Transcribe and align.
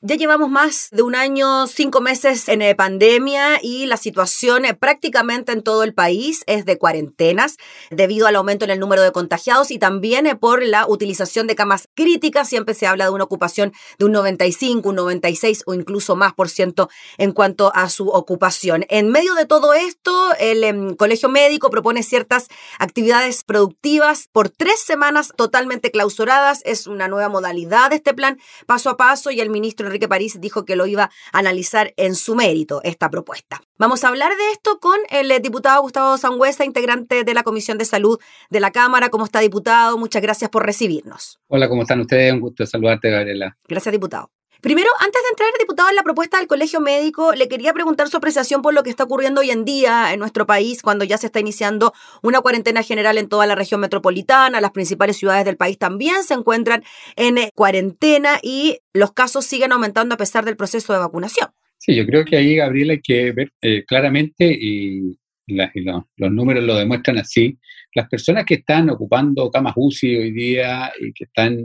Ya 0.00 0.14
llevamos 0.14 0.48
más 0.48 0.90
de 0.92 1.02
un 1.02 1.16
año, 1.16 1.66
cinco 1.66 2.00
meses 2.00 2.48
en 2.48 2.62
eh, 2.62 2.76
pandemia 2.76 3.58
y 3.60 3.86
la 3.86 3.96
situación 3.96 4.64
eh, 4.64 4.72
prácticamente 4.72 5.50
en 5.50 5.64
todo 5.64 5.82
el 5.82 5.92
país 5.92 6.44
es 6.46 6.64
de 6.64 6.78
cuarentenas 6.78 7.56
debido 7.90 8.28
al 8.28 8.36
aumento 8.36 8.64
en 8.64 8.70
el 8.70 8.78
número 8.78 9.02
de 9.02 9.10
contagiados 9.10 9.72
y 9.72 9.78
también 9.80 10.28
eh, 10.28 10.36
por 10.36 10.62
la 10.62 10.86
utilización 10.86 11.48
de 11.48 11.56
camas 11.56 11.88
críticas. 11.96 12.48
Siempre 12.48 12.74
se 12.74 12.86
habla 12.86 13.06
de 13.06 13.10
una 13.10 13.24
ocupación 13.24 13.72
de 13.98 14.04
un 14.04 14.12
95, 14.12 14.88
un 14.88 14.94
96 14.94 15.64
o 15.66 15.74
incluso 15.74 16.14
más 16.14 16.32
por 16.32 16.48
ciento 16.48 16.88
en 17.16 17.32
cuanto 17.32 17.74
a 17.74 17.88
su 17.88 18.08
ocupación. 18.08 18.84
En 18.90 19.08
medio 19.08 19.34
de 19.34 19.46
todo 19.46 19.74
esto, 19.74 20.32
el 20.38 20.62
em, 20.62 20.94
Colegio 20.94 21.28
Médico 21.28 21.70
propone 21.70 22.04
ciertas 22.04 22.46
actividades 22.78 23.42
productivas 23.42 24.28
por 24.30 24.48
tres 24.48 24.78
semanas 24.78 25.32
totalmente 25.36 25.90
clausuradas. 25.90 26.62
Es 26.64 26.86
una 26.86 27.08
nueva 27.08 27.28
modalidad 27.28 27.90
de 27.90 27.96
este 27.96 28.14
plan 28.14 28.38
paso 28.66 28.90
a 28.90 28.96
paso 28.96 29.32
y 29.32 29.40
el 29.40 29.50
ministro 29.50 29.87
Enrique 29.88 30.08
París 30.08 30.40
dijo 30.40 30.64
que 30.64 30.76
lo 30.76 30.86
iba 30.86 31.04
a 31.04 31.38
analizar 31.38 31.92
en 31.96 32.14
su 32.14 32.34
mérito 32.34 32.80
esta 32.84 33.10
propuesta. 33.10 33.60
Vamos 33.76 34.04
a 34.04 34.08
hablar 34.08 34.30
de 34.36 34.52
esto 34.52 34.78
con 34.80 34.98
el 35.10 35.30
eh, 35.30 35.40
diputado 35.40 35.82
Gustavo 35.82 36.16
Sangüesa, 36.16 36.64
integrante 36.64 37.24
de 37.24 37.34
la 37.34 37.42
Comisión 37.42 37.78
de 37.78 37.84
Salud 37.84 38.18
de 38.50 38.60
la 38.60 38.70
Cámara. 38.70 39.08
¿Cómo 39.08 39.24
está, 39.24 39.40
diputado? 39.40 39.98
Muchas 39.98 40.22
gracias 40.22 40.50
por 40.50 40.64
recibirnos. 40.64 41.40
Hola, 41.48 41.68
¿cómo 41.68 41.82
están 41.82 42.00
ustedes? 42.00 42.32
Un 42.32 42.40
gusto 42.40 42.64
saludarte, 42.66 43.10
Gabriela. 43.10 43.56
Gracias, 43.66 43.92
diputado. 43.92 44.30
Primero, 44.60 44.90
antes 44.98 45.22
de 45.22 45.28
entrar, 45.30 45.48
diputado, 45.60 45.88
en 45.88 45.94
la 45.94 46.02
propuesta 46.02 46.38
del 46.38 46.48
Colegio 46.48 46.80
Médico, 46.80 47.32
le 47.32 47.46
quería 47.46 47.72
preguntar 47.72 48.08
su 48.08 48.16
apreciación 48.16 48.60
por 48.60 48.74
lo 48.74 48.82
que 48.82 48.90
está 48.90 49.04
ocurriendo 49.04 49.40
hoy 49.40 49.52
en 49.52 49.64
día 49.64 50.12
en 50.12 50.18
nuestro 50.18 50.46
país, 50.46 50.82
cuando 50.82 51.04
ya 51.04 51.16
se 51.16 51.26
está 51.26 51.38
iniciando 51.38 51.92
una 52.22 52.40
cuarentena 52.40 52.82
general 52.82 53.18
en 53.18 53.28
toda 53.28 53.46
la 53.46 53.54
región 53.54 53.80
metropolitana. 53.80 54.60
Las 54.60 54.72
principales 54.72 55.16
ciudades 55.16 55.44
del 55.44 55.56
país 55.56 55.78
también 55.78 56.24
se 56.24 56.34
encuentran 56.34 56.82
en 57.14 57.38
eh, 57.38 57.52
cuarentena 57.54 58.40
y 58.42 58.78
los 58.92 59.12
casos 59.12 59.44
siguen 59.44 59.70
aumentando 59.70 60.16
a 60.16 60.18
pesar 60.18 60.44
del 60.44 60.56
proceso 60.56 60.92
de 60.92 60.98
vacunación. 60.98 61.50
Sí, 61.76 61.94
yo 61.94 62.04
creo 62.04 62.24
que 62.24 62.36
ahí, 62.36 62.56
Gabriela, 62.56 62.94
hay 62.94 63.00
que 63.00 63.30
ver 63.30 63.52
eh, 63.62 63.84
claramente, 63.86 64.44
y, 64.60 65.16
los 65.46 66.30
números 66.30 66.62
lo 66.64 66.74
demuestran 66.74 67.16
así, 67.16 67.56
las 67.94 68.06
personas 68.06 68.44
que 68.44 68.56
están 68.56 68.90
ocupando 68.90 69.50
camas 69.50 69.72
UCI 69.76 70.16
hoy 70.16 70.30
día 70.32 70.92
y 71.00 71.10
que 71.14 71.24
están 71.24 71.58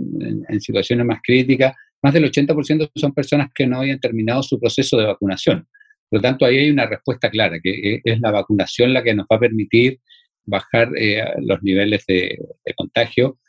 en 0.48 0.62
situaciones 0.62 1.06
más 1.06 1.20
críticas, 1.22 1.74
más 2.04 2.14
del 2.14 2.30
80% 2.30 2.92
son 2.96 3.14
personas 3.14 3.48
que 3.56 3.66
no 3.66 3.80
habían 3.80 4.00
terminado 4.00 4.44
su 4.44 4.60
proceso 4.60 4.98
de 4.98 5.06
vacunación. 5.06 5.68
Por 6.10 6.20
lo 6.20 6.22
tanto, 6.22 6.46
ahí 6.46 6.58
hay 6.58 6.70
una 6.70 6.86
respuesta 6.86 7.30
clara, 7.30 7.58
que 7.64 8.02
es 8.04 8.20
la 8.20 8.30
vacunación 8.30 8.94
la 8.94 9.02
que 9.02 9.16
nos 9.16 9.26
va 9.32 9.38
a 9.38 9.40
permitir 9.40 10.00
bajar 10.46 10.90
eh, 10.98 11.24
los 11.42 11.64
niveles 11.64 12.06
de, 12.06 12.38
contagio, 12.76 13.40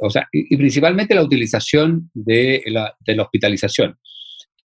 o 0.00 0.10
sea, 0.10 0.28
y, 0.30 0.56
principalmente 0.56 1.14
la 1.14 1.22
utilización 1.24 2.10
de 2.12 2.62
la, 2.66 2.94
hospitalización. 3.18 3.96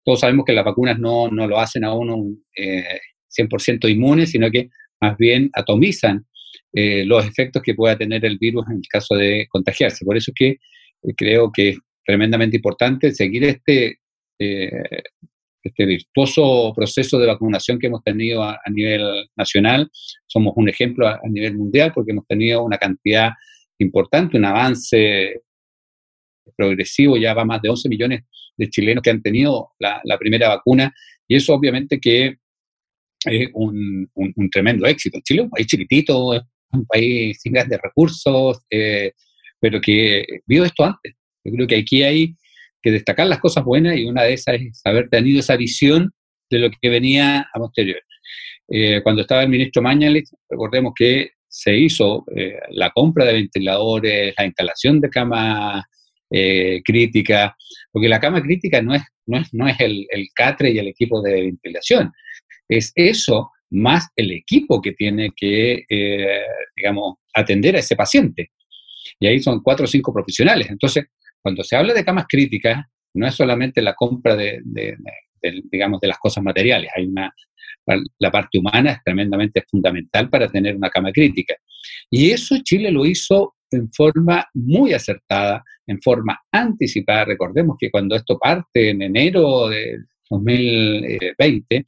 Todos 0.04 0.20
sabemos 0.20 0.44
que 0.44 0.52
las 0.52 0.64
vacunas 0.64 0.98
no, 0.98 1.28
lo 1.30 1.58
hacen 1.58 1.84
a 1.84 1.94
uno 1.94 2.16
100% 2.56 3.84
eh, 3.84 3.90
inmune, 3.90 4.26
sino 4.26 4.50
que 4.50 4.70
más 5.00 5.16
bien 5.16 5.50
atomizan 5.52 6.26
eh, 6.72 7.04
los 7.04 7.24
efectos 7.24 7.62
que 7.62 7.74
pueda 7.74 7.96
tener 7.96 8.24
el 8.24 8.38
virus 8.38 8.66
en 8.68 8.76
el 8.76 8.88
caso 8.88 9.14
de 9.14 9.46
contagiarse. 9.48 10.04
Por 10.04 10.16
eso 10.16 10.32
es 10.32 10.34
que 10.34 10.56
creo 11.16 11.50
que 11.52 11.76
tremendamente 12.06 12.56
importante 12.56 13.12
seguir 13.12 13.44
este, 13.44 13.98
eh, 14.38 14.70
este 15.66 15.84
virtuoso 15.84 16.72
proceso 16.74 17.18
de 17.18 17.26
vacunación 17.26 17.78
que 17.78 17.88
hemos 17.88 18.02
tenido 18.04 18.42
a, 18.42 18.58
nivel 18.72 19.28
nacional. 19.36 19.90
Somos 20.26 20.54
un 20.56 20.68
ejemplo 20.68 21.08
a, 21.08 21.20
nivel 21.28 21.56
mundial 21.56 21.92
porque 21.94 22.12
hemos 22.12 22.26
tenido 22.26 22.62
una 22.62 22.78
cantidad 22.78 23.30
importante, 23.78 24.36
un 24.36 24.44
avance 24.44 25.42
progresivo, 26.56 27.16
ya 27.16 27.34
va 27.34 27.44
más 27.44 27.60
de 27.60 27.68
11 27.68 27.88
millones 27.88 28.20
de 28.56 28.70
chilenos 28.70 29.02
que 29.02 29.10
han 29.10 29.20
tenido 29.20 29.72
la, 29.78 30.00
primera 30.18 30.48
vacuna 30.48 30.94
y 31.28 31.36
eso 31.36 31.52
obviamente 31.52 32.00
que 32.00 32.36
es 33.26 33.48
un, 33.54 34.08
tremendo 34.52 34.86
éxito. 34.86 35.18
Chile 35.24 35.40
es 35.40 35.44
un 35.44 35.50
país 35.50 35.66
chiquitito, 35.66 36.34
es 36.34 36.42
un 36.70 36.86
país 36.86 37.38
sin 37.40 37.52
grandes 37.52 37.80
recursos, 37.82 38.64
eh, 38.70 39.12
pero 39.58 39.80
que 39.80 40.24
vio 40.46 40.64
esto 40.64 40.84
antes. 40.84 41.15
Yo 41.46 41.52
creo 41.52 41.66
que 41.66 41.76
aquí 41.76 42.02
hay 42.02 42.34
que 42.82 42.90
destacar 42.90 43.26
las 43.26 43.38
cosas 43.38 43.64
buenas 43.64 43.96
y 43.96 44.04
una 44.04 44.24
de 44.24 44.34
esas 44.34 44.56
es 44.56 44.80
haber 44.84 45.08
tenido 45.08 45.40
esa 45.40 45.56
visión 45.56 46.12
de 46.50 46.58
lo 46.58 46.70
que 46.70 46.88
venía 46.88 47.46
a 47.52 47.58
posterior. 47.58 48.00
Eh, 48.68 49.00
cuando 49.02 49.22
estaba 49.22 49.42
el 49.42 49.48
ministro 49.48 49.82
Mañalich, 49.82 50.28
recordemos 50.48 50.92
que 50.96 51.30
se 51.48 51.76
hizo 51.76 52.24
eh, 52.34 52.58
la 52.70 52.90
compra 52.90 53.24
de 53.24 53.34
ventiladores, 53.34 54.34
la 54.36 54.44
instalación 54.44 55.00
de 55.00 55.08
camas 55.08 55.84
eh, 56.30 56.80
críticas, 56.84 57.52
porque 57.92 58.08
la 58.08 58.20
cama 58.20 58.42
crítica 58.42 58.82
no 58.82 58.94
es, 58.94 59.02
no 59.26 59.38
es, 59.38 59.48
no 59.52 59.68
es 59.68 59.78
el, 59.80 60.06
el, 60.10 60.26
catre 60.34 60.72
y 60.72 60.78
el 60.78 60.88
equipo 60.88 61.22
de 61.22 61.42
ventilación, 61.42 62.12
es 62.68 62.92
eso 62.94 63.50
más 63.70 64.08
el 64.16 64.32
equipo 64.32 64.80
que 64.80 64.92
tiene 64.92 65.30
que, 65.36 65.84
digamos, 66.76 67.16
atender 67.34 67.76
a 67.76 67.80
ese 67.80 67.96
paciente. 67.96 68.52
Y 69.18 69.26
ahí 69.26 69.40
son 69.40 69.60
cuatro 69.60 69.84
o 69.84 69.88
cinco 69.88 70.12
profesionales. 70.12 70.68
Entonces, 70.70 71.06
cuando 71.46 71.62
se 71.62 71.76
habla 71.76 71.94
de 71.94 72.04
camas 72.04 72.24
críticas, 72.28 72.84
no 73.14 73.24
es 73.24 73.36
solamente 73.36 73.80
la 73.80 73.94
compra 73.94 74.34
de, 74.34 74.60
digamos, 75.70 76.00
de 76.00 76.08
las 76.08 76.18
cosas 76.18 76.42
materiales, 76.42 76.90
hay 76.92 77.06
una, 77.06 77.32
la 78.18 78.32
parte 78.32 78.58
humana 78.58 78.90
es 78.90 79.04
tremendamente 79.04 79.62
fundamental 79.70 80.28
para 80.28 80.48
tener 80.48 80.74
una 80.74 80.90
cama 80.90 81.12
crítica. 81.12 81.54
Y 82.10 82.32
eso 82.32 82.56
Chile 82.64 82.90
lo 82.90 83.06
hizo 83.06 83.54
en 83.70 83.88
forma 83.92 84.44
muy 84.54 84.92
acertada, 84.92 85.62
en 85.86 86.02
forma 86.02 86.36
anticipada. 86.50 87.26
Recordemos 87.26 87.76
que 87.78 87.92
cuando 87.92 88.16
esto 88.16 88.36
parte 88.40 88.90
en 88.90 89.02
enero 89.02 89.68
de 89.68 89.98
2020, 90.28 91.84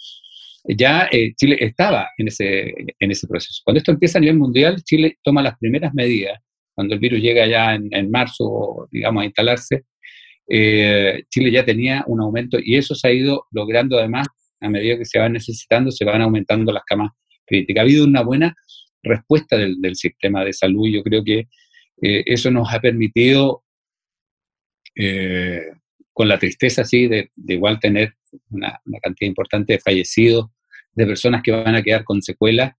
ya 0.68 1.08
eh, 1.10 1.34
Chile 1.34 1.56
estaba 1.58 2.10
en 2.16 2.28
ese, 2.28 2.72
en 2.96 3.10
ese 3.10 3.26
proceso. 3.26 3.60
Cuando 3.64 3.78
esto 3.78 3.90
empieza 3.90 4.18
a 4.18 4.20
nivel 4.20 4.38
mundial, 4.38 4.84
Chile 4.84 5.18
toma 5.24 5.42
las 5.42 5.58
primeras 5.58 5.92
medidas 5.94 6.38
cuando 6.78 6.94
el 6.94 7.00
virus 7.00 7.20
llega 7.20 7.44
ya 7.44 7.74
en, 7.74 8.08
marzo, 8.08 8.86
digamos, 8.92 9.22
a 9.22 9.24
instalarse, 9.24 9.82
eh, 10.48 11.24
Chile 11.28 11.50
ya 11.50 11.64
tenía 11.64 12.04
un 12.06 12.20
aumento 12.20 12.56
y 12.62 12.76
eso 12.76 12.94
se 12.94 13.08
ha 13.08 13.12
ido 13.12 13.46
logrando 13.50 13.98
además 13.98 14.28
a 14.60 14.68
medida 14.68 14.96
que 14.96 15.04
se 15.04 15.18
van 15.18 15.32
necesitando, 15.32 15.90
se 15.90 16.04
van 16.04 16.22
aumentando 16.22 16.70
las 16.70 16.84
camas 16.84 17.10
críticas. 17.44 17.80
Ha 17.80 17.82
habido 17.82 18.04
una 18.04 18.22
buena 18.22 18.54
respuesta 19.02 19.56
del, 19.56 19.96
sistema 19.96 20.44
de 20.44 20.52
salud 20.52 20.86
yo 20.88 21.02
creo 21.02 21.24
que 21.24 21.48
eh, 22.00 22.22
eso 22.26 22.48
nos 22.52 22.72
ha 22.72 22.78
permitido, 22.78 23.64
eh, 24.94 25.62
con 26.12 26.28
la 26.28 26.38
tristeza 26.38 26.82
así, 26.82 27.08
de, 27.08 27.32
igual 27.48 27.80
tener 27.80 28.14
una, 28.50 28.80
cantidad 29.02 29.28
importante 29.28 29.72
de 29.72 29.80
fallecidos, 29.80 30.46
de 30.92 31.06
personas 31.06 31.42
que 31.42 31.50
van 31.50 31.74
a 31.74 31.82
quedar 31.82 32.04
con 32.04 32.22
secuelas, 32.22 32.72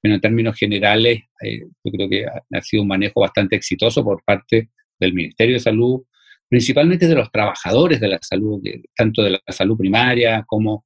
pero 0.00 0.14
en 0.14 0.20
términos 0.20 0.56
generales, 0.56 1.22
eh, 1.42 1.60
yo 1.84 1.92
creo 1.92 2.08
que 2.08 2.24
ha, 2.26 2.62
sido 2.62 2.82
un 2.82 2.88
manejo 2.88 3.20
bastante 3.20 3.56
exitoso 3.56 4.04
por 4.04 4.22
parte 4.24 4.70
del 4.98 5.14
Ministerio 5.14 5.54
de 5.54 5.60
Salud, 5.60 6.02
principalmente 6.48 7.08
de 7.08 7.14
los 7.14 7.30
trabajadores 7.30 8.00
de 8.00 8.08
la 8.08 8.18
salud, 8.22 8.62
tanto 8.94 9.22
de 9.22 9.30
la 9.30 9.40
salud 9.48 9.76
primaria 9.76 10.44
como 10.46 10.84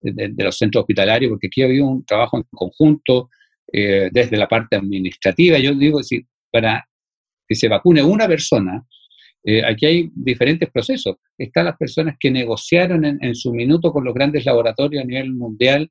de, 0.00 0.32
los 0.36 0.58
centros 0.58 0.82
hospitalarios, 0.82 1.30
porque 1.30 1.46
aquí 1.46 1.62
ha 1.62 1.66
habido 1.66 1.86
un 1.86 2.04
trabajo 2.04 2.38
en 2.38 2.44
conjunto 2.50 3.30
eh, 3.72 4.08
desde 4.12 4.36
la 4.36 4.48
parte 4.48 4.76
administrativa. 4.76 5.58
Yo 5.58 5.74
digo, 5.74 6.02
si 6.02 6.26
para 6.50 6.84
que 7.48 7.54
se 7.54 7.68
vacune 7.68 8.02
una 8.02 8.26
persona, 8.26 8.84
eh, 9.44 9.62
aquí 9.64 9.86
hay 9.86 10.10
diferentes 10.12 10.68
procesos. 10.70 11.16
Están 11.38 11.66
las 11.66 11.76
personas 11.76 12.16
que 12.18 12.30
negociaron 12.30 13.04
en, 13.04 13.34
su 13.36 13.52
minuto 13.52 13.92
con 13.92 14.04
los 14.04 14.12
grandes 14.12 14.44
laboratorios 14.44 15.04
a 15.04 15.06
nivel 15.06 15.32
mundial 15.34 15.88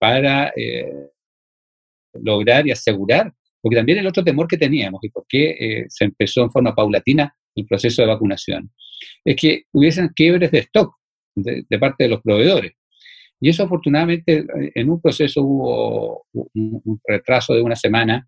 para 0.00 0.52
lograr 2.22 2.66
y 2.66 2.70
asegurar, 2.70 3.32
porque 3.60 3.76
también 3.76 3.98
el 3.98 4.06
otro 4.06 4.22
temor 4.22 4.46
que 4.46 4.58
teníamos 4.58 5.02
y 5.02 5.08
por 5.08 5.24
qué 5.28 5.50
eh, 5.58 5.84
se 5.88 6.04
empezó 6.04 6.42
en 6.42 6.50
forma 6.50 6.74
paulatina 6.74 7.34
el 7.54 7.66
proceso 7.66 8.02
de 8.02 8.08
vacunación, 8.08 8.70
es 9.24 9.36
que 9.36 9.64
hubiesen 9.72 10.08
quiebres 10.08 10.50
de 10.50 10.58
stock 10.58 10.94
de, 11.34 11.78
parte 11.78 12.04
de 12.04 12.10
los 12.10 12.20
proveedores. 12.20 12.72
Y 13.40 13.48
eso 13.48 13.64
afortunadamente 13.64 14.44
en 14.74 14.90
un 14.90 15.00
proceso 15.00 15.42
hubo 15.42 16.26
un, 16.32 17.00
retraso 17.06 17.54
de 17.54 17.62
una 17.62 17.76
semana, 17.76 18.26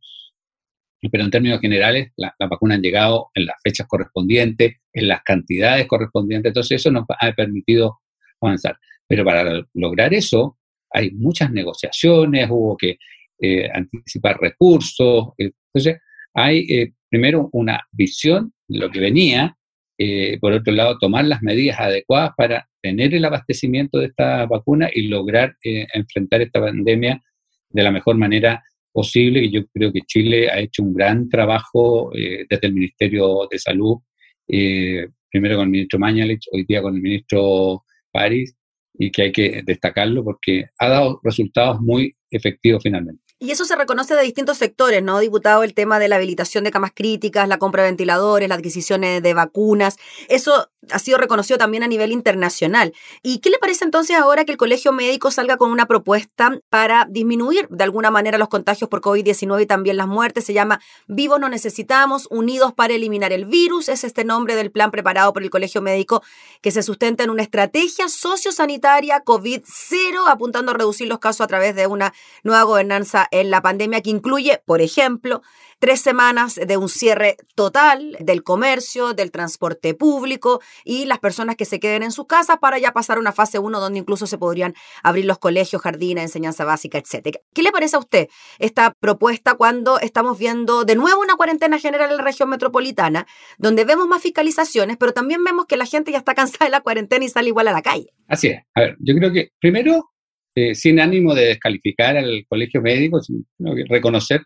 pero 1.10 1.24
en 1.24 1.30
términos 1.30 1.60
generales 1.60 2.12
las 2.16 2.32
la 2.38 2.48
vacunas 2.48 2.76
han 2.76 2.82
llegado 2.82 3.30
en 3.34 3.46
las 3.46 3.56
fechas 3.62 3.86
correspondientes, 3.86 4.76
en 4.92 5.08
las 5.08 5.22
cantidades 5.22 5.86
correspondientes, 5.86 6.50
entonces 6.50 6.80
eso 6.80 6.90
nos 6.90 7.04
ha 7.08 7.32
permitido 7.32 8.00
avanzar. 8.40 8.76
Pero 9.06 9.24
para 9.24 9.64
lograr 9.74 10.12
eso 10.12 10.58
hay 10.90 11.10
muchas 11.12 11.50
negociaciones, 11.50 12.48
hubo 12.50 12.76
que 12.76 12.98
eh, 13.38 13.68
anticipar 13.72 14.38
recursos. 14.40 15.28
Entonces, 15.36 16.00
hay 16.34 16.60
eh, 16.72 16.92
primero 17.10 17.50
una 17.52 17.80
visión 17.92 18.52
de 18.66 18.78
lo 18.78 18.90
que 18.90 19.00
venía, 19.00 19.56
eh, 19.98 20.38
por 20.40 20.52
otro 20.52 20.72
lado, 20.72 20.98
tomar 20.98 21.24
las 21.26 21.42
medidas 21.42 21.78
adecuadas 21.78 22.32
para 22.36 22.66
tener 22.82 23.14
el 23.14 23.24
abastecimiento 23.24 23.98
de 23.98 24.06
esta 24.06 24.46
vacuna 24.46 24.88
y 24.92 25.08
lograr 25.08 25.56
enfrentar 25.62 26.42
esta 26.42 26.60
pandemia 26.60 27.22
de 27.70 27.82
la 27.82 27.90
mejor 27.90 28.16
manera 28.16 28.62
posible. 28.92 29.40
Y 29.44 29.50
yo 29.50 29.66
creo 29.66 29.92
que 29.92 30.02
Chile 30.06 30.50
ha 30.50 30.58
hecho 30.58 30.82
un 30.82 30.94
gran 30.94 31.28
trabajo 31.28 32.10
desde 32.14 32.66
el 32.66 32.74
Ministerio 32.74 33.48
de 33.50 33.58
Salud, 33.58 33.98
primero 34.46 35.56
con 35.56 35.64
el 35.64 35.70
ministro 35.70 35.98
Mañalich, 35.98 36.46
hoy 36.52 36.64
día 36.64 36.82
con 36.82 36.94
el 36.94 37.02
ministro 37.02 37.84
París, 38.12 38.54
y 38.98 39.10
que 39.10 39.22
hay 39.22 39.32
que 39.32 39.62
destacarlo 39.64 40.24
porque 40.24 40.66
ha 40.78 40.88
dado 40.88 41.20
resultados 41.22 41.80
muy 41.80 42.14
efectivos 42.30 42.82
finalmente. 42.82 43.25
Y 43.38 43.50
eso 43.50 43.66
se 43.66 43.76
reconoce 43.76 44.14
de 44.14 44.22
distintos 44.22 44.56
sectores, 44.56 45.02
¿no, 45.02 45.18
diputado? 45.18 45.62
El 45.62 45.74
tema 45.74 45.98
de 45.98 46.08
la 46.08 46.16
habilitación 46.16 46.64
de 46.64 46.70
camas 46.70 46.92
críticas, 46.94 47.46
la 47.46 47.58
compra 47.58 47.82
de 47.82 47.90
ventiladores, 47.90 48.48
las 48.48 48.56
adquisiciones 48.56 49.22
de 49.22 49.34
vacunas. 49.34 49.98
Eso 50.30 50.70
ha 50.90 50.98
sido 50.98 51.18
reconocido 51.18 51.58
también 51.58 51.82
a 51.82 51.88
nivel 51.88 52.12
internacional. 52.12 52.94
¿Y 53.22 53.40
qué 53.40 53.50
le 53.50 53.58
parece 53.58 53.84
entonces 53.84 54.16
ahora 54.16 54.44
que 54.46 54.52
el 54.52 54.58
Colegio 54.58 54.92
Médico 54.92 55.30
salga 55.30 55.58
con 55.58 55.70
una 55.70 55.86
propuesta 55.86 56.58
para 56.70 57.06
disminuir 57.10 57.68
de 57.68 57.84
alguna 57.84 58.10
manera 58.10 58.38
los 58.38 58.48
contagios 58.48 58.88
por 58.88 59.00
COVID-19 59.02 59.62
y 59.62 59.66
también 59.66 59.98
las 59.98 60.06
muertes? 60.06 60.44
Se 60.44 60.54
llama 60.54 60.80
Vivos 61.06 61.38
no 61.38 61.50
necesitamos, 61.50 62.28
unidos 62.30 62.72
para 62.72 62.94
eliminar 62.94 63.32
el 63.32 63.44
virus. 63.44 63.90
Es 63.90 64.04
este 64.04 64.24
nombre 64.24 64.54
del 64.54 64.70
plan 64.70 64.90
preparado 64.90 65.34
por 65.34 65.42
el 65.42 65.50
Colegio 65.50 65.82
Médico 65.82 66.22
que 66.62 66.70
se 66.70 66.82
sustenta 66.82 67.24
en 67.24 67.30
una 67.30 67.42
estrategia 67.42 68.08
sociosanitaria 68.08 69.22
COVID-0, 69.24 70.26
apuntando 70.26 70.70
a 70.70 70.74
reducir 70.74 71.08
los 71.08 71.18
casos 71.18 71.42
a 71.42 71.46
través 71.48 71.74
de 71.74 71.86
una 71.86 72.14
nueva 72.42 72.62
gobernanza 72.62 73.25
en 73.30 73.50
la 73.50 73.62
pandemia 73.62 74.00
que 74.00 74.10
incluye, 74.10 74.62
por 74.64 74.80
ejemplo, 74.80 75.42
tres 75.78 76.00
semanas 76.00 76.54
de 76.54 76.76
un 76.76 76.88
cierre 76.88 77.36
total 77.54 78.16
del 78.20 78.42
comercio, 78.42 79.12
del 79.12 79.30
transporte 79.30 79.94
público 79.94 80.60
y 80.84 81.04
las 81.04 81.18
personas 81.18 81.56
que 81.56 81.64
se 81.64 81.80
queden 81.80 82.02
en 82.02 82.12
sus 82.12 82.26
casas 82.26 82.58
para 82.60 82.78
ya 82.78 82.92
pasar 82.92 83.18
a 83.18 83.20
una 83.20 83.32
fase 83.32 83.58
1 83.58 83.80
donde 83.80 83.98
incluso 83.98 84.26
se 84.26 84.38
podrían 84.38 84.74
abrir 85.02 85.26
los 85.26 85.38
colegios, 85.38 85.82
jardines, 85.82 86.24
enseñanza 86.24 86.64
básica, 86.64 86.98
etc. 86.98 87.38
¿Qué 87.52 87.62
le 87.62 87.72
parece 87.72 87.96
a 87.96 87.98
usted 87.98 88.28
esta 88.58 88.92
propuesta 88.98 89.54
cuando 89.54 89.98
estamos 90.00 90.38
viendo 90.38 90.84
de 90.84 90.96
nuevo 90.96 91.20
una 91.20 91.36
cuarentena 91.36 91.78
general 91.78 92.10
en 92.10 92.16
la 92.16 92.22
región 92.22 92.48
metropolitana, 92.48 93.26
donde 93.58 93.84
vemos 93.84 94.06
más 94.06 94.22
fiscalizaciones, 94.22 94.96
pero 94.96 95.12
también 95.12 95.44
vemos 95.44 95.66
que 95.66 95.76
la 95.76 95.86
gente 95.86 96.12
ya 96.12 96.18
está 96.18 96.34
cansada 96.36 96.66
de 96.66 96.70
la 96.70 96.80
cuarentena 96.80 97.24
y 97.24 97.28
sale 97.28 97.48
igual 97.48 97.68
a 97.68 97.72
la 97.72 97.82
calle? 97.82 98.12
Así 98.28 98.48
es. 98.48 98.62
A 98.74 98.80
ver, 98.80 98.96
yo 98.98 99.14
creo 99.14 99.32
que 99.32 99.50
primero 99.60 100.10
eh, 100.56 100.74
sin 100.74 100.98
ánimo 100.98 101.34
de 101.34 101.48
descalificar 101.48 102.16
al 102.16 102.46
colegio 102.48 102.80
médico, 102.80 103.20
sino 103.20 103.44
reconocer 103.88 104.40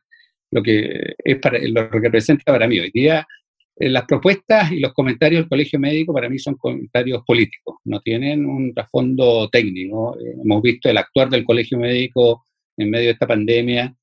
lo 0.51 0.63
que, 0.63 1.15
es 1.25 1.39
para, 1.39 1.59
lo 1.61 1.89
que 1.89 2.01
representa 2.01 2.53
para 2.53 2.67
mí. 2.67 2.81
Hoy 2.81 2.91
día 2.93 3.27
eh, 3.77 3.89
las 3.89 4.05
propuestas 4.05 4.73
y 4.73 4.81
los 4.81 4.93
comentarios 4.93 5.43
del 5.43 5.49
colegio 5.49 5.79
médico 5.79 6.13
para 6.13 6.29
mí 6.29 6.39
son 6.39 6.57
comentarios 6.57 7.23
políticos, 7.25 7.77
no 7.85 8.01
tienen 8.01 8.45
un 8.45 8.75
trasfondo 8.75 9.49
técnico. 9.51 10.19
Eh, 10.21 10.35
hemos 10.45 10.61
visto 10.61 10.91
el 10.91 10.99
actuar 10.99 11.31
del 11.31 11.45
colegio 11.45 11.79
médico 11.79 12.45
en 12.77 12.91
medio 12.91 13.07
de 13.07 13.13
esta 13.13 13.27
pandemia 13.27 13.95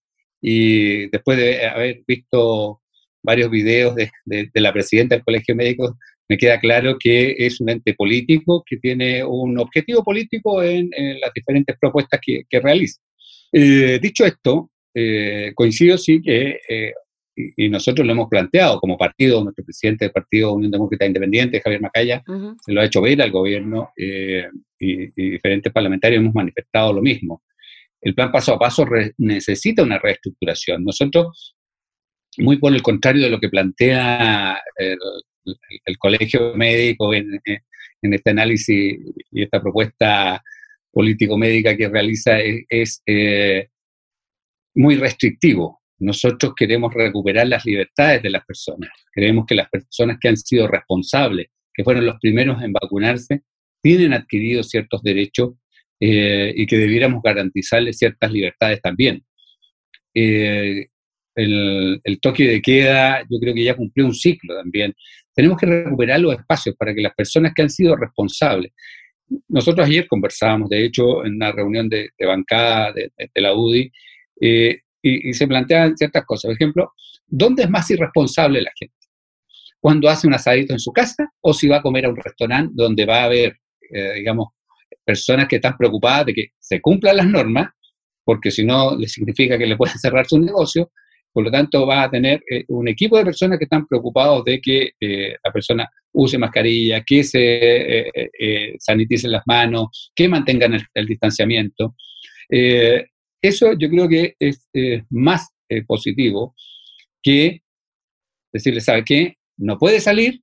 y 0.41 1.09
después 1.09 1.37
de 1.37 1.67
haber 1.67 2.03
visto 2.07 2.81
varios 3.21 3.51
videos 3.51 3.95
de, 3.95 4.09
la 4.53 4.73
presidenta 4.73 5.15
del 5.15 5.25
colegio 5.25 5.55
médico, 5.55 5.97
me 6.29 6.37
queda 6.37 6.59
claro 6.59 6.97
que 6.99 7.35
es 7.37 7.61
un 7.61 7.69
ente 7.69 7.93
político 7.93 8.63
que 8.65 8.77
tiene 8.77 9.23
un 9.23 9.57
objetivo 9.59 10.03
político 10.03 10.61
en, 10.61 10.89
las 11.21 11.33
diferentes 11.33 11.77
propuestas 11.79 12.19
que, 12.21 12.59
realiza. 12.59 13.01
Eh, 13.51 13.99
dicho 14.01 14.25
esto, 14.25 14.71
eh, 14.93 15.51
coincido 15.55 15.97
sí 15.97 16.21
que, 16.21 16.59
eh, 16.67 16.93
y, 17.35 17.69
nosotros 17.69 18.05
lo 18.05 18.11
hemos 18.11 18.27
planteado 18.27 18.79
como 18.79 18.97
partido, 18.97 19.43
nuestro 19.43 19.63
presidente 19.63 20.05
del 20.05 20.11
Partido 20.11 20.53
Unión 20.53 20.71
Demócrata 20.71 21.05
Independiente, 21.05 21.61
Javier 21.61 21.81
Macaya, 21.81 22.23
se 22.65 22.73
lo 22.73 22.81
ha 22.81 22.85
hecho 22.85 23.01
ver 23.01 23.21
al 23.21 23.31
gobierno 23.31 23.91
y, 23.95 24.41
diferentes 24.79 25.71
parlamentarios 25.71 26.19
hemos 26.19 26.35
manifestado 26.35 26.93
lo 26.93 27.01
mismo. 27.01 27.43
El 28.01 28.13
plan 28.13 28.31
paso 28.31 28.53
a 28.53 28.59
paso 28.59 28.85
necesita 29.17 29.81
una 29.81 29.97
reestructuración. 29.97 30.83
Nosotros, 30.83 31.55
muy 32.37 32.57
por 32.57 32.73
el 32.73 32.81
contrario 32.81 33.23
de 33.23 33.29
lo 33.29 33.39
que 33.39 33.49
plantea 33.49 34.61
el, 34.77 34.97
colegio 35.99 36.53
médico 36.55 37.13
en, 37.13 37.39
este 38.01 38.29
análisis 38.29 38.99
y 39.31 39.43
esta 39.43 39.61
propuesta 39.61 40.41
político-médica 40.91 41.77
que 41.77 41.89
realiza, 41.89 42.39
es, 42.39 43.03
eh, 43.05 43.67
muy 44.75 44.95
restrictivo. 44.95 45.81
Nosotros 45.99 46.53
queremos 46.55 46.93
recuperar 46.93 47.47
las 47.47 47.65
libertades 47.65 48.21
de 48.23 48.29
las 48.29 48.45
personas. 48.45 48.89
Queremos 49.13 49.45
que 49.45 49.55
las 49.55 49.69
personas 49.69 50.17
que 50.19 50.27
han 50.27 50.37
sido 50.37 50.67
responsables, 50.67 51.47
que 51.73 51.83
fueron 51.83 52.05
los 52.05 52.19
primeros 52.19 52.61
en 52.63 52.73
vacunarse, 52.73 53.41
tienen 53.81 54.13
adquirido 54.13 54.63
ciertos 54.63 55.01
derechos 55.03 55.51
eh, 55.99 56.53
y 56.55 56.65
que 56.65 56.77
debiéramos 56.77 57.21
garantizarles 57.23 57.97
ciertas 57.97 58.31
libertades 58.31 58.81
también. 58.81 59.23
Eh, 60.13 60.87
el, 61.35 62.01
el, 62.03 62.19
toque 62.19 62.47
de 62.47 62.61
queda, 62.61 63.21
yo 63.29 63.39
creo 63.39 63.53
que 63.53 63.63
ya 63.63 63.75
cumplió 63.75 64.05
un 64.05 64.15
ciclo 64.15 64.55
también. 64.55 64.95
Tenemos 65.37 65.59
que 65.59 65.67
recuperar 65.67 66.19
los 66.19 66.33
espacios 66.33 66.75
para 66.75 66.95
que 66.95 67.01
las 67.01 67.13
personas 67.13 67.53
que 67.53 67.61
han 67.61 67.69
sido 67.69 67.95
responsables. 67.95 68.71
Nosotros 69.47 69.85
ayer 69.85 70.07
conversábamos, 70.07 70.67
de 70.67 70.83
hecho, 70.83 71.23
en 71.23 71.35
una 71.35 71.51
reunión 71.51 71.87
de, 71.87 72.09
bancada 72.25 72.91
de, 72.91 73.11
la 73.35 73.53
UDI, 73.53 73.91
eh, 74.41 74.79
y, 74.99 75.31
se 75.33 75.47
plantean 75.47 75.95
ciertas 75.95 76.25
cosas. 76.25 76.49
Por 76.49 76.55
ejemplo, 76.55 76.91
¿dónde 77.27 77.63
es 77.63 77.69
más 77.69 77.87
irresponsable 77.91 78.63
la 78.63 78.71
gente? 78.75 78.95
¿Cuando 79.79 80.09
hace 80.09 80.25
un 80.25 80.33
asadito 80.33 80.73
en 80.73 80.79
su 80.79 80.91
casa 80.91 81.31
o 81.41 81.53
si 81.53 81.67
va 81.67 81.77
a 81.77 81.81
comer 81.83 82.07
a 82.07 82.09
un 82.09 82.15
restaurante 82.15 82.73
donde 82.75 83.05
va 83.05 83.21
a 83.21 83.25
haber, 83.25 83.59
eh, 83.93 84.13
digamos, 84.15 84.47
personas 85.05 85.47
que 85.47 85.57
están 85.57 85.77
preocupadas 85.77 86.25
de 86.25 86.33
que 86.33 86.45
se 86.57 86.81
cumplan 86.81 87.15
las 87.15 87.27
normas, 87.27 87.69
porque 88.23 88.49
si 88.49 88.65
no, 88.65 88.97
le 88.97 89.07
significa 89.07 89.55
que 89.55 89.67
le 89.67 89.77
pueden 89.77 89.99
cerrar 89.99 90.25
su 90.25 90.39
negocio, 90.39 90.89
por 91.31 91.43
lo 91.43 91.51
tanto, 91.51 91.85
va 91.85 92.03
a 92.03 92.09
tener 92.09 92.43
eh, 92.49 92.63
un 92.69 92.87
equipo 92.87 93.17
de 93.17 93.25
personas 93.25 93.57
que 93.57 93.65
están 93.65 93.85
preocupados 93.85 94.43
de 94.43 94.59
que 94.59 94.91
la 95.43 95.51
persona 95.51 95.89
use 96.13 96.37
mascarilla, 96.37 97.03
que 97.05 97.23
se 97.23 98.09
eh, 98.13 98.75
saniticen 98.79 99.31
las 99.31 99.43
manos, 99.45 100.11
que 100.15 100.27
mantengan 100.27 100.77
el, 100.93 101.05
distanciamiento. 101.05 101.95
Eso 102.49 103.73
yo 103.77 103.89
creo 103.89 104.09
que 104.09 104.35
es 104.39 104.67
más 105.09 105.49
eh, 105.69 105.83
positivo 105.83 106.55
que 107.21 107.61
decirle, 108.53 108.79
¿sabe 108.79 109.03
qué? 109.03 109.35
No 109.57 109.77
puede 109.77 109.99
salir, 109.99 110.41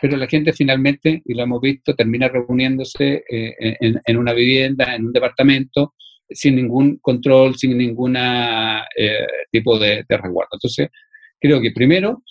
pero 0.00 0.16
la 0.16 0.28
gente 0.28 0.52
finalmente, 0.52 1.22
y 1.24 1.34
lo 1.34 1.42
hemos 1.42 1.60
visto, 1.60 1.96
termina 1.96 2.28
reuniéndose 2.28 3.24
eh, 3.28 3.76
en, 3.80 4.16
una 4.16 4.32
vivienda, 4.32 4.94
en 4.94 5.06
un 5.06 5.12
departamento, 5.12 5.94
sin 6.30 6.56
ningún 6.56 6.98
control, 6.98 7.56
sin 7.56 7.76
ningún 7.76 8.16
eh, 8.16 9.26
tipo 9.50 9.78
de, 9.78 10.04
de 10.08 10.16
resguardo. 10.16 10.50
Entonces, 10.52 10.88
creo 11.40 11.60
que 11.60 11.72
primero 11.72 12.22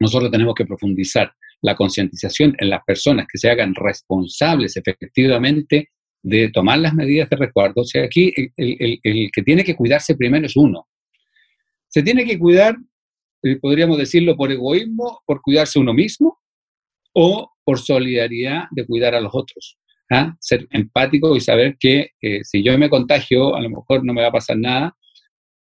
nosotros 0.00 0.30
tenemos 0.30 0.54
que 0.54 0.66
profundizar 0.66 1.32
la 1.62 1.76
concientización 1.76 2.54
en 2.58 2.70
las 2.70 2.84
personas 2.84 3.26
que 3.30 3.38
se 3.38 3.50
hagan 3.50 3.74
responsables 3.74 4.76
efectivamente 4.76 5.90
de 6.22 6.50
tomar 6.50 6.78
las 6.78 6.94
medidas 6.94 7.28
de 7.30 7.36
resguardo. 7.36 7.82
O 7.82 7.84
sea, 7.84 8.04
aquí 8.04 8.32
el, 8.56 9.30
que 9.32 9.42
tiene 9.42 9.62
que 9.62 9.76
cuidarse 9.76 10.16
primero 10.16 10.46
es 10.46 10.56
uno. 10.56 10.88
Se 11.88 12.02
tiene 12.02 12.24
que 12.24 12.38
cuidar, 12.38 12.76
eh, 13.42 13.56
podríamos 13.56 13.98
decirlo, 13.98 14.36
por 14.36 14.50
egoísmo, 14.50 15.22
por 15.26 15.40
cuidarse 15.42 15.78
uno 15.78 15.92
mismo, 15.92 16.38
o 17.14 17.52
por 17.64 17.78
solidaridad 17.78 18.64
de 18.70 18.86
cuidar 18.86 19.14
a 19.14 19.20
los 19.20 19.32
otros. 19.34 19.78
¿Ah? 20.10 20.36
Ser 20.40 20.66
empático 20.70 21.36
y 21.36 21.40
saber 21.40 21.76
que 21.78 22.10
eh, 22.20 22.44
si 22.44 22.62
yo 22.62 22.76
me 22.78 22.90
contagio, 22.90 23.54
a 23.54 23.60
lo 23.60 23.70
mejor 23.70 24.04
no 24.04 24.12
me 24.12 24.22
va 24.22 24.28
a 24.28 24.32
pasar 24.32 24.56
nada, 24.58 24.96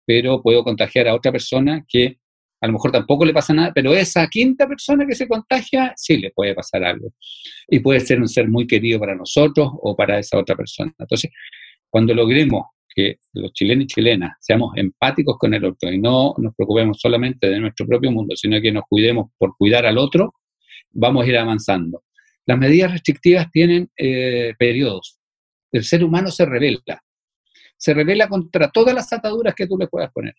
pero 0.06 0.42
puedo 0.42 0.64
contagiar 0.64 1.08
a 1.08 1.16
otra 1.16 1.32
persona 1.32 1.86
que 1.88 2.18
a 2.62 2.68
lo 2.68 2.74
mejor 2.74 2.92
tampoco 2.92 3.24
le 3.26 3.34
pasa 3.34 3.54
nada, 3.54 3.72
pero 3.74 3.94
esa 3.94 4.28
quinta 4.28 4.68
persona 4.68 5.06
que 5.08 5.16
se 5.16 5.28
contagia, 5.28 5.94
sí 5.96 6.18
le 6.18 6.32
puede 6.32 6.54
pasar 6.54 6.84
algo. 6.84 7.14
Y 7.68 7.80
puede 7.80 8.02
ser 8.02 8.20
un 8.20 8.28
ser 8.28 8.50
muy 8.50 8.68
querido 8.68 9.00
para 9.00 9.16
nosotros 9.16 9.70
o 9.82 9.96
para 9.96 10.20
esa 10.20 10.38
otra 10.38 10.56
persona. 10.56 10.94
Entonces, 11.00 11.32
cuando 11.90 12.14
logremos 12.14 12.66
que 12.94 13.18
los 13.34 13.54
chilenos 13.54 13.86
y 13.86 13.88
chilenas 13.88 14.34
seamos 14.42 14.74
empáticos 14.76 15.38
con 15.38 15.54
el 15.54 15.64
otro 15.64 15.92
y 15.92 16.00
no 16.00 16.34
nos 16.38 16.54
preocupemos 16.56 17.00
solamente 17.00 17.48
de 17.50 17.60
nuestro 17.60 17.86
propio 17.86 18.12
mundo, 18.12 18.36
sino 18.36 18.60
que 18.60 18.72
nos 18.72 18.84
cuidemos 18.90 19.32
por 19.38 19.56
cuidar 19.58 19.86
al 19.86 19.98
otro, 19.98 20.34
vamos 20.92 21.24
a 21.24 21.28
ir 21.28 21.38
avanzando. 21.38 22.04
Las 22.50 22.58
medidas 22.58 22.92
restrictivas 22.92 23.52
tienen 23.52 23.92
eh, 23.96 24.56
periodos. 24.58 25.20
El 25.72 25.84
ser 25.84 26.04
humano 26.04 26.32
se 26.32 26.48
revela. 26.48 27.00
Se 27.78 27.94
revela 27.94 28.28
contra 28.28 28.72
todas 28.72 28.96
las 28.96 29.14
ataduras 29.14 29.54
que 29.54 29.68
tú 29.68 29.78
le 29.78 29.86
puedas 29.86 30.12
poner. 30.12 30.34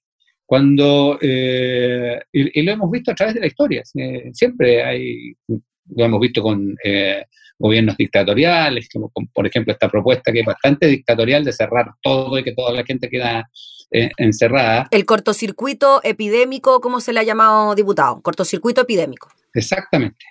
Cuando, 0.44 1.20
eh, 1.22 2.20
y, 2.32 2.62
lo 2.62 2.72
hemos 2.72 2.90
visto 2.90 3.12
a 3.12 3.14
través 3.14 3.36
de 3.36 3.40
la 3.42 3.46
historia, 3.46 3.84
siempre 4.32 4.82
hay, 4.82 5.34
lo 5.46 6.04
hemos 6.04 6.20
visto 6.20 6.42
con 6.42 6.74
eh, 6.82 7.26
gobiernos 7.56 7.96
dictatoriales, 7.96 8.88
como 8.92 9.12
por 9.32 9.46
ejemplo 9.46 9.72
esta 9.72 9.88
propuesta 9.88 10.32
que 10.32 10.40
es 10.40 10.46
bastante 10.46 10.88
dictatorial 10.88 11.44
de 11.44 11.52
cerrar 11.52 11.92
todo 12.02 12.36
y 12.40 12.42
que 12.42 12.54
toda 12.56 12.72
la 12.72 12.82
gente 12.84 13.08
queda 13.08 13.48
eh, 13.92 14.10
encerrada. 14.16 14.88
El 14.90 15.06
cortocircuito 15.06 16.00
epidémico, 16.02 16.80
¿cómo 16.80 16.98
se 16.98 17.12
le 17.12 17.20
ha 17.20 17.22
llamado 17.22 17.76
diputado? 17.76 18.20
Cortocircuito 18.20 18.80
epidémico. 18.80 19.28
Exactamente. 19.54 20.26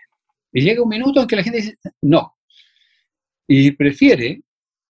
Y 0.51 0.61
llega 0.61 0.81
un 0.81 0.89
minuto 0.89 1.21
en 1.21 1.27
que 1.27 1.35
la 1.35 1.43
gente 1.43 1.59
dice, 1.59 1.77
no. 2.01 2.35
Y 3.47 3.71
prefiere 3.71 4.41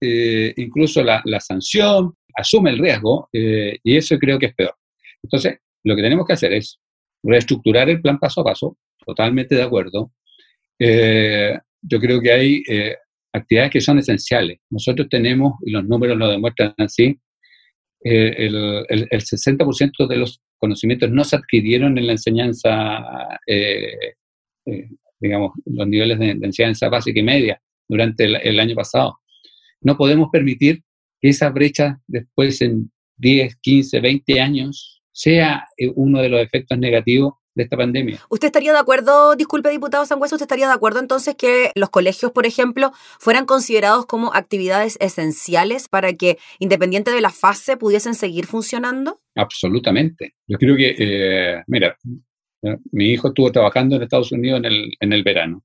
incluso 0.01 1.03
la, 1.03 1.39
sanción, 1.39 2.13
asume 2.35 2.71
el 2.71 2.79
riesgo, 2.79 3.29
y 3.31 3.95
eso 3.95 4.17
creo 4.17 4.39
que 4.39 4.47
es 4.47 4.55
peor. 4.55 4.75
Entonces, 5.23 5.57
lo 5.83 5.95
que 5.95 6.01
tenemos 6.01 6.25
que 6.25 6.33
hacer 6.33 6.53
es 6.53 6.79
reestructurar 7.23 7.89
el 7.89 8.01
plan 8.01 8.17
paso 8.17 8.41
a 8.41 8.45
paso, 8.45 8.77
totalmente 9.05 9.55
de 9.55 9.63
acuerdo, 9.63 10.11
yo 10.79 11.99
creo 11.99 12.21
que 12.21 12.31
hay 12.31 12.63
actividades 13.33 13.71
que 13.71 13.81
son 13.81 13.99
esenciales. 13.99 14.59
Nosotros 14.69 15.07
tenemos, 15.09 15.53
y 15.65 15.71
los 15.71 15.85
números 15.85 16.17
lo 16.17 16.29
demuestran 16.29 16.73
así, 16.77 17.19
el, 18.01 18.85
el, 18.87 19.07
el, 19.09 19.21
60% 19.21 20.07
de 20.07 20.17
los 20.17 20.41
conocimientos 20.57 21.11
no 21.11 21.23
se 21.25 21.35
adquirieron 21.35 21.97
en 21.97 22.07
la 22.07 22.13
enseñanza, 22.13 23.37
digamos, 25.19 25.51
los 25.65 25.87
niveles 25.87 26.19
de, 26.19 26.31
enseñanza 26.31 26.89
básica 26.89 27.19
y 27.19 27.23
media 27.23 27.61
durante 27.87 28.25
el, 28.25 28.59
año 28.59 28.75
pasado. 28.75 29.19
No 29.81 29.97
podemos 29.97 30.29
permitir 30.31 30.83
que 31.19 31.29
esa 31.29 31.49
brecha 31.49 31.99
después 32.07 32.61
en 32.61 32.91
10, 33.17 33.55
15, 33.57 33.99
20 33.99 34.41
años 34.41 35.01
sea 35.11 35.65
eh, 35.77 35.91
uno 35.95 36.21
de 36.21 36.29
los 36.29 36.41
efectos 36.41 36.77
negativos 36.77 37.33
de 37.55 37.63
esta 37.63 37.75
pandemia. 37.75 38.19
¿Usted 38.29 38.47
estaría 38.47 38.71
de 38.71 38.79
acuerdo, 38.79 39.35
disculpe 39.35 39.69
diputado 39.69 40.05
Sangüesa, 40.05 40.35
usted 40.35 40.45
estaría 40.45 40.67
de 40.67 40.73
acuerdo 40.73 40.99
entonces 40.99 41.35
que 41.35 41.71
los 41.75 41.89
colegios, 41.89 42.31
por 42.31 42.45
ejemplo, 42.45 42.91
fueran 43.19 43.45
considerados 43.45 44.05
como 44.05 44.33
actividades 44.33 44.97
esenciales 45.01 45.89
para 45.89 46.13
que, 46.13 46.37
independiente 46.59 47.11
de 47.11 47.21
la 47.21 47.31
fase, 47.31 47.75
pudiesen 47.75 48.15
seguir 48.15 48.45
funcionando? 48.45 49.19
Absolutamente. 49.35 50.35
Yo 50.47 50.57
creo 50.57 50.75
que, 50.77 50.95
eh, 50.97 51.63
mira, 51.67 51.97
mi 52.91 53.11
hijo 53.11 53.29
estuvo 53.29 53.51
trabajando 53.51 53.95
en 53.95 54.03
Estados 54.03 54.31
Unidos 54.31 54.59
en 54.59 54.65
el, 54.65 54.91
en 54.99 55.13
el 55.13 55.23
verano. 55.23 55.63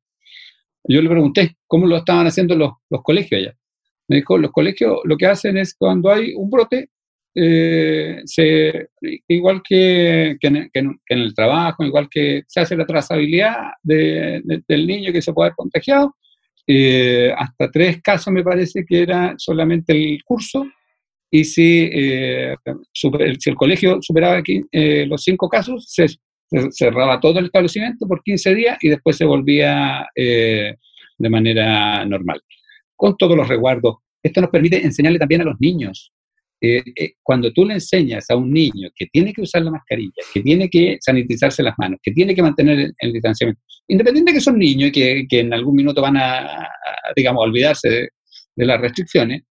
Yo 0.86 1.00
le 1.00 1.08
pregunté 1.08 1.56
cómo 1.66 1.86
lo 1.86 1.96
estaban 1.96 2.26
haciendo 2.26 2.54
los, 2.54 2.72
los 2.90 3.02
colegios 3.02 3.40
allá. 3.40 3.56
Me 4.08 4.16
dijo, 4.16 4.36
los 4.36 4.52
colegios 4.52 5.00
lo 5.04 5.16
que 5.16 5.26
hacen 5.26 5.56
es 5.56 5.74
cuando 5.74 6.10
hay 6.10 6.34
un 6.34 6.50
brote, 6.50 6.90
eh, 7.34 8.20
se, 8.26 8.90
igual 9.28 9.60
que, 9.66 10.36
que, 10.38 10.46
en, 10.46 11.00
el 11.08 11.34
trabajo, 11.34 11.84
igual 11.84 12.08
que 12.08 12.42
se 12.46 12.60
hace 12.60 12.76
la 12.76 12.86
trazabilidad 12.86 13.72
de, 13.82 14.40
del 14.68 14.86
niño 14.86 15.12
que 15.12 15.22
se 15.22 15.32
puede 15.32 15.48
haber 15.48 15.56
contagiado, 15.56 16.14
eh, 16.66 17.32
hasta 17.36 17.70
tres 17.70 18.00
casos 18.02 18.32
me 18.32 18.44
parece 18.44 18.84
que 18.86 19.02
era 19.02 19.34
solamente 19.38 19.92
el 19.92 20.22
curso, 20.24 20.64
y 21.30 21.44
si, 21.44 21.90
eh, 21.92 22.54
si 22.92 23.50
el 23.50 23.56
colegio 23.56 23.98
superaba 24.00 24.36
aquí, 24.36 24.62
los 24.70 25.24
cinco 25.24 25.48
casos, 25.48 25.86
se, 25.88 26.06
cerraba 26.70 27.20
todo 27.20 27.38
el 27.38 27.46
establecimiento 27.46 28.06
por 28.06 28.22
15 28.22 28.54
días 28.54 28.78
y 28.80 28.88
después 28.88 29.16
se 29.16 29.24
volvía 29.24 30.06
de 30.14 30.76
manera 31.30 32.04
normal, 32.04 32.40
con 32.94 33.16
todos 33.16 33.36
los 33.36 33.48
resguardos. 33.48 33.96
Esto 34.22 34.40
nos 34.40 34.50
permite 34.50 34.84
enseñarle 34.84 35.18
también 35.18 35.42
a 35.42 35.44
los 35.44 35.56
niños 35.60 36.12
eh, 36.66 36.82
eh, 36.96 37.12
cuando 37.22 37.52
tú 37.52 37.66
le 37.66 37.74
enseñas 37.74 38.30
a 38.30 38.36
un 38.36 38.50
niño 38.50 38.88
que 38.96 39.06
tiene 39.12 39.34
que 39.34 39.42
usar 39.42 39.62
la 39.62 39.70
mascarilla, 39.70 40.22
que 40.32 40.40
tiene 40.40 40.70
que 40.70 40.96
sanitizarse 40.98 41.62
las 41.62 41.74
manos, 41.76 42.00
que 42.02 42.12
tiene 42.12 42.34
que 42.34 42.40
mantener 42.40 42.90
el, 42.96 43.12
distanciamiento, 43.12 43.60
independiente 43.86 44.30
de 44.30 44.38
que 44.38 44.40
son 44.40 44.58
niños 44.58 44.88
y 44.88 44.92
que, 44.92 45.26
que, 45.28 45.40
en 45.40 45.52
algún 45.52 45.74
minuto 45.74 46.00
van 46.00 46.16
a, 46.16 46.66
digamos, 47.14 47.42
olvidarse 47.44 48.08
de, 48.56 48.64
las 48.64 48.80
restricciones, 48.80 49.42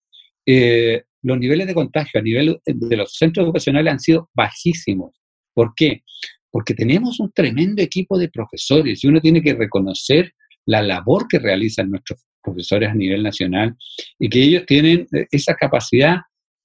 eh, 0.46 1.02
los 1.22 1.38
niveles 1.38 1.66
de 1.66 1.74
contagio 1.74 2.18
a 2.18 2.22
nivel 2.22 2.58
de 2.64 2.96
los 2.96 3.14
centros 3.14 3.44
educacionales 3.44 3.92
han 3.92 4.00
sido 4.00 4.30
bajísimos. 4.32 5.14
¿Por 5.52 5.74
qué? 5.76 6.04
Porque 6.52 6.74
tenemos 6.74 7.18
un 7.18 7.32
tremendo 7.32 7.82
equipo 7.82 8.16
de 8.16 8.28
profesores 8.28 9.02
y 9.02 9.08
uno 9.08 9.20
tiene 9.20 9.42
que 9.42 9.54
reconocer 9.54 10.32
la 10.66 10.82
labor 10.82 11.26
que 11.26 11.40
realizan 11.40 11.90
nuestros 11.90 12.24
profesores 12.42 12.90
a 12.90 12.94
nivel 12.94 13.22
nacional 13.22 13.74
y 14.18 14.28
que 14.28 14.42
ellos 14.42 14.64
tienen 14.66 15.06
esa 15.30 15.54
capacidad 15.54 16.18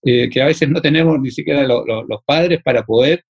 eh, 0.04 0.30
que 0.30 0.42
a 0.42 0.46
veces 0.46 0.70
no 0.70 0.82
tenemos 0.82 1.20
ni 1.20 1.32
siquiera 1.32 1.64
los 1.64 2.24
padres 2.26 2.62
para 2.64 2.84
poder 2.84 3.24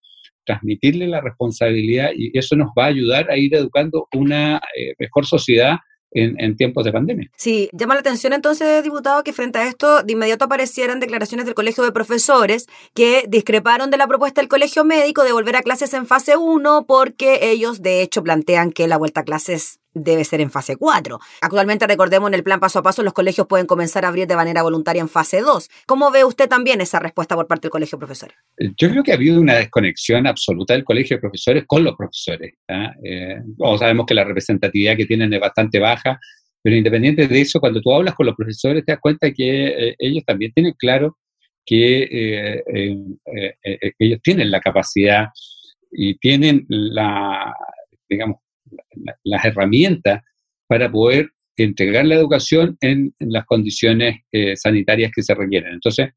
transmitirle 0.45 1.07
la 1.07 1.21
responsabilidad 1.21 2.11
y 2.15 2.37
eso 2.37 2.55
nos 2.55 2.69
va 2.77 2.85
a 2.85 2.87
ayudar 2.87 3.29
a 3.29 3.37
ir 3.37 3.53
educando 3.53 4.07
una 4.13 4.57
eh, 4.77 4.93
mejor 4.97 5.25
sociedad 5.25 5.77
en, 6.11 6.55
tiempos 6.55 6.85
de 6.85 6.91
pandemia. 6.91 7.29
Sí, 7.35 7.69
llama 7.73 7.93
la 7.93 7.99
atención 7.99 8.33
entonces, 8.33 8.83
diputado, 8.83 9.23
que 9.23 9.33
frente 9.33 9.59
a 9.59 9.67
esto 9.67 10.03
de 10.03 10.13
inmediato 10.13 10.45
aparecieran 10.45 10.99
declaraciones 10.99 11.45
del 11.45 11.55
Colegio 11.55 11.83
de 11.83 11.91
Profesores 11.91 12.67
que 12.93 13.25
discreparon 13.27 13.91
de 13.91 13.97
la 13.97 14.07
propuesta 14.07 14.41
del 14.41 14.47
Colegio 14.47 14.83
Médico 14.83 15.23
de 15.23 15.33
volver 15.33 15.55
a 15.55 15.61
clases 15.61 15.93
en 15.93 16.05
fase 16.05 16.37
1 16.37 16.85
porque 16.87 17.51
ellos 17.51 17.81
de 17.81 18.01
hecho 18.01 18.23
plantean 18.23 18.71
que 18.71 18.87
la 18.87 18.97
vuelta 18.97 19.21
a 19.21 19.25
clases 19.25 19.79
debe 19.94 20.24
ser 20.24 20.41
en 20.41 20.51
fase 20.51 20.75
4. 20.75 21.20
Actualmente, 21.41 21.88
recordemos, 21.88 22.29
en 22.29 22.34
el 22.36 22.44
plan 22.44 22.60
paso 22.60 22.79
a 22.79 22.84
paso, 22.84 23.03
los 23.03 23.13
colegios 23.13 23.48
pueden 23.48 23.65
comenzar 23.65 24.06
a 24.06 24.10
abrir 24.10 24.27
de 24.27 24.36
manera 24.36 24.62
voluntaria 24.63 25.01
en 25.01 25.10
fase 25.10 25.41
2. 25.41 25.70
¿Cómo 25.86 26.12
ve 26.12 26.24
usted 26.24 26.48
también 26.48 26.82
esa 26.82 27.00
respuesta 27.00 27.36
por 27.36 27.48
parte 27.48 27.63
del 27.63 27.72
Colegio 27.72 27.98
de 27.98 28.00
Profesores? 28.00 28.38
Eh, 28.58 28.72
yo 28.77 28.89
creo 28.89 29.03
que 29.03 29.12
ha 29.12 29.15
habido 29.15 29.39
una 29.39 29.56
desconexión 29.56 30.27
absoluta 30.27 30.74
del 30.74 30.84
Colegio 30.84 31.17
de 31.17 31.22
Profesores 31.22 31.63
con 31.67 31.84
los 31.84 31.96
profesores. 31.96 32.53
¿ah? 32.70 32.94
Eh, 33.03 33.41
sabemos 33.79 34.06
que 34.06 34.13
la 34.13 34.24
representatividad 34.24 34.96
que 34.96 35.06
tienen 35.06 35.34
es 35.34 35.39
bastante 35.39 35.79
baja, 35.79 36.20
pero 36.62 36.75
independiente 36.75 37.27
de 37.27 37.41
eso, 37.41 37.60
cuando 37.60 37.82
tú 37.82 37.94
hablas 37.94 38.15
con 38.15 38.25
los 38.25 38.36
profesores, 38.36 38.84
te 38.86 38.91
das 38.91 39.01
cuenta 39.01 39.32
que 39.32 39.67
eh, 39.67 39.96
ellos 40.00 40.24
también 40.25 40.51
tienen 40.53 40.74
claro 40.77 41.17
que 41.65 42.63
ellos 44.00 44.20
tienen 44.24 44.50
la 44.50 44.62
capacidad 44.62 45.25
y 45.91 46.17
tienen 46.17 46.65
la, 46.70 47.53
digamos, 48.08 48.38
las 49.24 49.45
herramientas 49.45 50.21
para 50.67 50.91
poder 50.91 51.31
entregar 51.57 52.05
la 52.05 52.15
educación 52.15 52.77
en, 52.81 53.13
las 53.19 53.45
condiciones 53.45 54.21
eh, 54.31 54.55
sanitarias 54.55 55.12
que 55.13 55.24
se 55.24 55.33
requieren. 55.33 55.74
Entonces, 55.74 56.09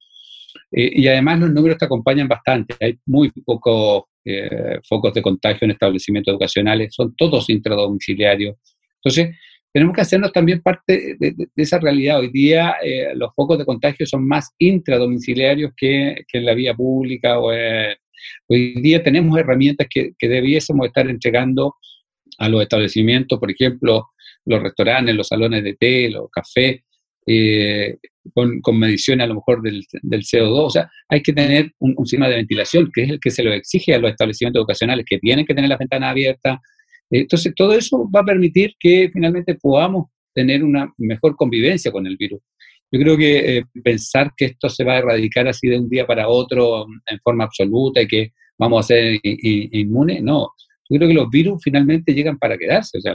eh, 0.73 0.90
y 0.95 1.09
además 1.09 1.40
los 1.40 1.50
números 1.50 1.78
te 1.78 1.87
acompañan 1.87 2.28
bastante. 2.28 2.76
Hay 2.80 2.99
muy 3.07 3.30
pocos 3.30 4.04
eh, 4.25 4.78
focos 4.87 5.14
de 5.14 5.23
contagio 5.23 5.64
en 5.64 5.71
establecimientos 5.71 6.33
educacionales, 6.33 6.95
son 6.95 7.14
todos 7.16 7.49
intradomiciliarios. 7.49 8.57
Entonces, 8.97 9.35
tenemos 9.73 9.95
que 9.95 10.02
hacernos 10.02 10.33
también 10.33 10.61
parte 10.61 11.16
de, 11.19 11.35
esa 11.57 11.78
realidad. 11.78 12.19
Hoy 12.19 12.28
día 12.28 12.75
los 13.14 13.33
focos 13.37 13.57
de 13.57 13.64
contagio 13.64 14.04
son 14.04 14.26
más 14.26 14.50
intradomiciliarios 14.59 15.71
que, 15.76 16.25
que 16.26 16.38
en 16.38 16.45
la 16.45 16.54
vía 16.54 16.75
pública. 16.75 17.38
O, 17.38 17.52
hoy 18.49 18.75
día 18.83 19.02
tenemos 19.02 19.38
herramientas 19.38 19.87
que, 19.88 20.11
que 20.19 20.28
debiésemos 20.28 20.88
estar 20.88 21.09
entregando 21.09 21.76
a 22.40 22.49
los 22.49 22.62
establecimientos, 22.62 23.38
por 23.38 23.50
ejemplo, 23.50 24.09
los 24.47 24.62
restaurantes, 24.62 25.14
los 25.14 25.28
salones 25.28 25.62
de 25.62 25.75
té, 25.75 26.11
los 26.11 26.30
cafés, 26.30 26.80
eh, 27.26 27.99
con, 28.35 28.61
con, 28.61 28.78
mediciones 28.78 29.25
a 29.25 29.28
lo 29.28 29.35
mejor 29.37 29.62
del, 29.62 29.85
del, 30.02 30.23
CO2. 30.23 30.66
O 30.66 30.70
sea, 30.70 30.90
hay 31.09 31.23
que 31.23 31.32
tener 31.32 31.70
un, 31.78 31.94
sistema 32.06 32.28
de 32.28 32.37
ventilación, 32.37 32.90
que 32.92 33.02
es 33.02 33.11
el 33.11 33.20
que 33.20 33.30
se 33.30 33.42
lo 33.42 33.52
exige 33.52 33.94
a 33.94 33.99
los 33.99 34.11
establecimientos 34.11 34.61
educacionales, 34.61 35.04
que 35.09 35.18
tienen 35.18 35.44
que 35.44 35.54
tener 35.54 35.68
las 35.68 35.78
ventanas 35.78 36.11
abiertas. 36.11 36.59
Entonces, 37.11 37.52
todo 37.54 37.73
eso 37.73 38.09
va 38.11 38.20
a 38.20 38.25
permitir 38.25 38.73
que 38.78 39.11
finalmente 39.12 39.54
podamos 39.56 40.06
tener 40.35 40.64
una 40.64 40.92
mejor 40.97 41.37
convivencia 41.37 41.92
con 41.92 42.06
el 42.06 42.16
virus. 42.16 42.40
Yo 42.90 43.00
creo 43.00 43.16
que 43.16 43.59
eh, 43.59 43.64
pensar 43.85 44.32
que 44.37 44.47
esto 44.47 44.68
se 44.68 44.82
va 44.82 44.94
a 44.94 44.99
erradicar 44.99 45.47
así 45.47 45.68
de 45.68 45.78
un 45.78 45.88
día 45.88 46.06
para 46.06 46.28
otro 46.28 46.87
en 47.06 47.20
forma 47.23 47.44
absoluta 47.44 48.00
y 48.00 48.09
que 48.09 48.32
vamos 48.59 48.85
a 48.85 48.88
ser 48.88 49.18
inmunes, 49.23 50.23
no. 50.23 50.50
Yo 50.90 50.99
creo 50.99 51.09
que 51.09 51.14
los 51.14 51.30
virus 51.30 51.62
finalmente 51.62 52.12
llegan 52.12 52.38
para 52.38 52.59
quedarse, 52.59 52.99
o 52.99 53.00
sea, 53.00 53.14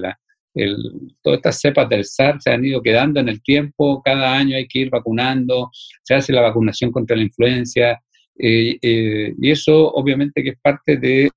todas 1.21 1.37
estas 1.37 1.59
cepas 1.59 1.89
del 1.89 2.05
SARS 2.05 2.43
se 2.43 2.51
han 2.51 2.63
ido 2.63 2.81
quedando 2.81 3.19
en 3.19 3.27
el 3.27 3.43
tiempo, 3.43 4.01
cada 4.03 4.33
año 4.33 4.55
hay 4.55 4.67
que 4.67 4.79
ir 4.79 4.89
vacunando, 4.89 5.69
se 6.01 6.15
hace 6.15 6.31
la 6.31 6.41
vacunación 6.41 6.91
contra 6.91 7.17
la 7.17 7.23
influencia, 7.23 8.01
eh, 8.37 8.77
eh, 8.81 9.33
y 9.39 9.51
eso 9.51 9.91
obviamente 9.91 10.43
que 10.43 10.49
es 10.49 10.59
parte 10.61 10.97
del 10.97 11.31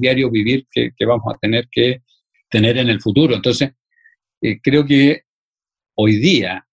diario 0.00 0.30
vivir 0.30 0.66
que, 0.70 0.92
vamos 1.06 1.34
a 1.34 1.38
tener 1.38 1.68
que 1.70 2.02
tener 2.50 2.78
en 2.78 2.88
el 2.88 3.00
futuro. 3.00 3.34
Entonces, 3.34 3.72
eh, 4.40 4.58
creo 4.62 4.84
que 4.84 5.22
hoy 5.94 6.16
día 6.16 6.66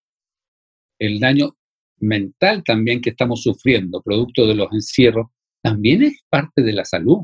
el 0.99 1.19
daño 1.19 1.55
mental 1.99 2.63
también 2.63 3.01
que 3.01 3.11
estamos 3.11 3.41
sufriendo, 3.43 4.01
producto 4.01 4.47
de 4.47 4.55
los 4.55 4.71
encierros, 4.71 5.27
también 5.61 6.03
es 6.03 6.21
parte 6.29 6.61
de 6.61 6.73
la 6.73 6.85
salud. 6.85 7.19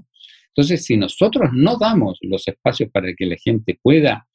Entonces, 0.56 0.86
si 0.86 0.98
nosotros 0.98 1.50
no 1.52 1.78
damos 1.78 2.20
los 2.22 2.48
espacios 2.48 2.90
para 2.92 3.14
que 3.14 3.26
la 3.26 3.36
gente 3.38 3.80
pueda 3.82 4.28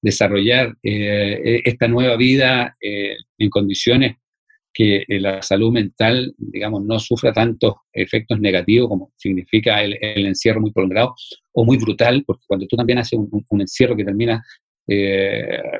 desarrollar 0.00 0.76
eh, 0.82 1.40
e, 1.44 1.62
esta 1.64 1.88
nueva 1.88 2.16
vida 2.16 2.76
eh, 2.80 3.16
en 3.38 3.50
condiciones 3.50 4.16
que 4.72 5.04
eh, 5.08 5.20
la 5.20 5.42
salud 5.42 5.72
mental, 5.72 6.34
digamos, 6.38 6.84
no 6.84 7.00
sufra 7.00 7.32
tantos 7.32 7.74
efectos 7.92 8.38
negativos 8.38 8.88
como 8.88 9.12
significa 9.16 9.82
el, 9.82 9.96
encierro 10.26 10.60
muy 10.60 10.70
prolongado 10.70 11.14
o 11.52 11.64
muy 11.64 11.78
brutal, 11.78 12.22
porque 12.24 12.44
cuando 12.46 12.66
tú 12.66 12.76
también 12.76 12.98
haces 12.98 13.18
un, 13.18 13.60
encierro 13.60 13.96
que 13.96 14.04
termina, 14.04 14.44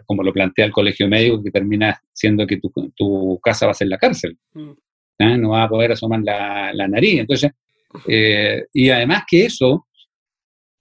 como 0.07 0.25
lo 0.25 0.33
plantea 0.33 0.65
el 0.65 0.73
colegio 0.73 1.07
médico, 1.07 1.41
que 1.45 1.53
termina 1.53 2.01
siendo 2.13 2.45
que 2.47 2.59
tu, 2.59 3.39
casa 3.41 3.67
va 3.67 3.73
a 3.73 3.75
ser 3.75 3.87
la 3.87 3.99
cárcel, 3.99 4.37
mm. 4.55 5.41
no 5.41 5.51
va 5.51 5.65
a 5.65 5.69
poder 5.69 5.93
asomar 5.93 6.23
la, 6.25 6.73
la 6.73 6.89
nariz. 6.89 7.21
Entonces, 7.21 7.53
eh, 8.07 8.67
y 8.73 8.91
además 8.91 9.25
que 9.29 9.47
eso 9.47 9.87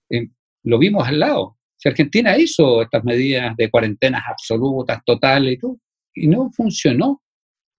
eh, 0.10 0.28
lo 0.64 0.78
vimos 0.78 1.08
al 1.08 1.20
lado. 1.20 1.58
Si 1.78 1.90
Argentina 1.90 2.38
hizo 2.38 2.82
estas 2.82 3.04
medidas 3.04 3.56
de 3.58 3.70
cuarentenas 3.70 4.24
absolutas, 4.28 5.02
totales 5.06 5.54
y 5.54 5.58
todo, 5.58 5.78
y 6.14 6.28
no 6.28 6.50
funcionó. 6.52 7.22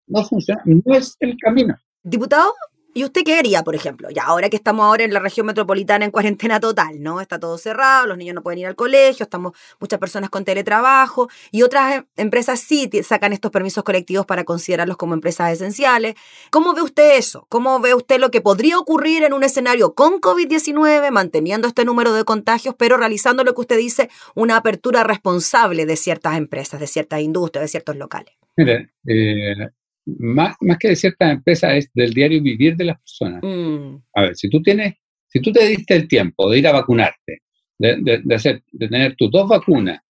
No 0.09 0.25
funcionó, 0.25 0.61
no 0.65 0.95
es 0.95 1.17
el 1.19 1.37
camino. 1.37 1.75
Diputado, 2.03 2.53
¿Y 2.97 3.05
usted 3.05 3.25
qué 3.27 3.35
haría, 3.35 3.63
por 3.63 3.75
ejemplo? 3.75 4.09
Ya 4.09 4.23
ahora 4.23 4.49
que 4.49 4.57
estamos 4.57 4.87
ahora 4.87 5.05
en 5.05 5.13
la 5.13 5.21
región 5.21 5.45
metropolitana 5.45 6.07
en 6.07 6.11
cuarentena 6.11 6.61
total, 6.61 7.03
¿no? 7.03 7.21
Está 7.21 7.39
todo 7.39 7.59
cerrado, 7.59 8.07
los 8.07 8.17
niños 8.17 8.35
no 8.35 8.43
pueden 8.43 8.61
ir 8.61 8.67
al 8.67 8.75
colegio, 8.75 9.25
estamos 9.25 9.53
muchas 9.79 9.99
personas 9.99 10.31
con 10.31 10.47
teletrabajo 10.47 11.29
y 11.51 11.61
otras 11.61 11.97
em, 11.97 12.05
empresas 12.17 12.59
sí 12.59 12.89
sacan 13.03 13.35
estos 13.35 13.51
permisos 13.51 13.85
colectivos 13.85 14.25
para 14.25 14.45
considerarlos 14.45 14.97
como 14.97 15.13
empresas 15.13 15.53
esenciales. 15.53 16.15
¿Cómo 16.51 16.73
ve 16.73 16.81
usted 16.81 17.19
eso? 17.19 17.45
¿Cómo 17.51 17.81
ve 17.81 17.93
usted 17.93 18.19
lo 18.19 18.31
que 18.31 18.41
podría 18.41 18.79
ocurrir 18.79 19.25
en 19.25 19.35
un 19.35 19.45
escenario 19.45 19.93
con 19.93 20.19
COVID-19, 20.19 21.11
manteniendo 21.11 21.69
este 21.69 21.85
número 21.85 22.15
de 22.15 22.25
contagios, 22.25 22.75
pero 22.79 22.97
realizando 22.97 23.45
lo 23.45 23.53
que 23.53 23.61
usted 23.61 23.77
dice, 23.77 24.09
una 24.35 24.57
apertura 24.57 25.05
responsable 25.05 25.85
de 25.85 25.97
ciertas 25.97 26.39
empresas, 26.39 26.81
de 26.81 26.87
ciertas 26.87 27.21
industrias, 27.21 27.65
de 27.65 27.69
ciertos 27.69 27.97
locales? 27.97 28.33
Mire, 28.57 28.89
eh, 29.07 29.69
más, 30.07 30.57
más 30.61 30.79
que 30.79 30.89
de 30.89 30.97
ciertas 30.97 31.33
empresas, 31.33 31.75
es 31.75 31.91
del 31.93 32.13
diario 32.13 32.43
vivir 32.43 32.77
de 32.77 32.85
las 32.85 32.99
personas. 32.99 33.43
Mm. 33.43 33.97
A 34.15 34.23
ver, 34.23 34.37
si 34.37 34.49
tú 34.49 34.63
tienes, 34.63 34.95
si 35.27 35.41
tú 35.41 35.53
te 35.53 35.67
diste 35.67 35.95
el 35.95 36.09
tiempo 36.09 36.51
de 36.51 36.59
ir 36.59 36.69
a 36.69 36.73
vacunarte, 36.73 37.43
de, 37.79 38.23
de, 38.25 38.35
hacer, 38.35 38.63
de 38.73 38.89
tener 38.89 39.17
tus 39.17 39.31
dos 39.31 39.49
vacunas, 39.49 40.01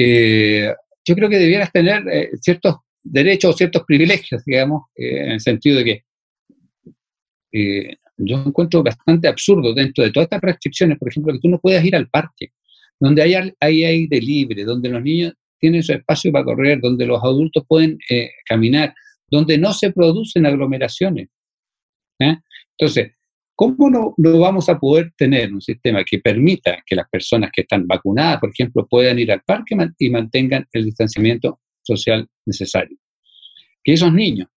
eh, 0.00 0.72
yo 1.04 1.14
creo 1.16 1.28
que 1.28 1.38
debieras 1.38 1.72
tener 1.72 2.06
eh, 2.08 2.30
ciertos 2.40 2.76
derechos 3.02 3.54
o 3.54 3.56
ciertos 3.56 3.82
privilegios, 3.84 4.44
digamos, 4.44 4.82
eh, 4.94 5.24
en 5.24 5.30
el 5.32 5.40
sentido 5.40 5.78
de 5.78 5.84
que 5.84 6.04
yo 8.18 8.42
encuentro 8.44 8.82
bastante 8.82 9.26
absurdo 9.26 9.74
dentro 9.74 10.04
de 10.04 10.12
todas 10.12 10.26
estas 10.26 10.40
restricciones, 10.40 10.98
por 10.98 11.08
ejemplo, 11.08 11.32
que 11.32 11.40
tú 11.40 11.48
no 11.48 11.58
puedas 11.58 11.84
ir 11.84 11.96
al 11.96 12.08
parque, 12.08 12.52
donde 13.00 13.22
hay, 13.22 13.34
hay 13.58 13.84
aire 13.84 14.20
libre, 14.20 14.64
donde 14.64 14.88
los 14.90 15.02
niños 15.02 15.32
tienen 15.58 15.82
su 15.82 15.92
espacio 15.92 16.30
para 16.30 16.44
correr, 16.44 16.78
donde 16.80 17.06
los 17.06 17.22
adultos 17.24 17.64
pueden 17.66 17.98
caminar, 18.44 18.94
donde 19.30 19.58
no 19.58 19.72
se 19.72 19.92
producen 19.92 20.46
aglomeraciones. 20.46 21.28
¿eh? 22.18 22.36
Entonces, 22.76 23.12
¿cómo 23.54 23.90
no, 23.90 24.14
vamos 24.38 24.68
a 24.68 24.78
poder 24.78 25.12
tener 25.16 25.52
un 25.52 25.60
sistema 25.60 26.04
que 26.04 26.18
permita 26.18 26.82
que 26.86 26.96
las 26.96 27.08
personas 27.08 27.50
que 27.52 27.62
están 27.62 27.86
vacunadas, 27.86 28.40
por 28.40 28.50
ejemplo, 28.50 28.86
puedan 28.88 29.18
ir 29.18 29.32
al 29.32 29.42
parque 29.42 29.76
y 29.98 30.10
mantengan 30.10 30.66
el 30.72 30.84
distanciamiento 30.84 31.60
social 31.82 32.26
necesario? 32.46 32.96
Que 33.82 33.92
esos 33.92 34.12
niños 34.12 34.48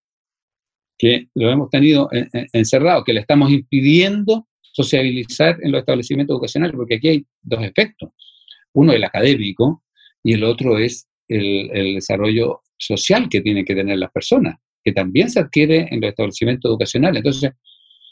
que 0.98 1.28
lo 1.34 1.50
hemos 1.50 1.68
tenido 1.68 2.08
encerrados, 2.52 3.02
que 3.04 3.12
le 3.12 3.20
estamos 3.20 3.50
impidiendo 3.50 4.46
sociabilizar 4.60 5.58
en 5.60 5.72
los 5.72 5.80
establecimientos 5.80 6.34
educacionales, 6.34 6.76
porque 6.76 6.94
aquí 6.94 7.08
hay 7.08 7.26
dos 7.42 7.60
efectos. 7.64 8.10
Uno 8.72 8.92
es 8.92 8.98
el 8.98 9.04
académico 9.04 9.82
y 10.22 10.34
el 10.34 10.44
otro 10.44 10.78
es 10.78 11.08
el 11.26 11.94
desarrollo 11.94 12.62
social 12.82 13.28
que 13.28 13.40
tienen 13.40 13.64
que 13.64 13.74
tener 13.74 13.98
las 13.98 14.10
personas, 14.10 14.56
que 14.82 14.92
también 14.92 15.30
se 15.30 15.40
adquiere 15.40 15.88
en 15.90 16.00
los 16.00 16.10
establecimientos 16.10 16.68
educacionales. 16.68 17.18
Entonces, 17.18 17.52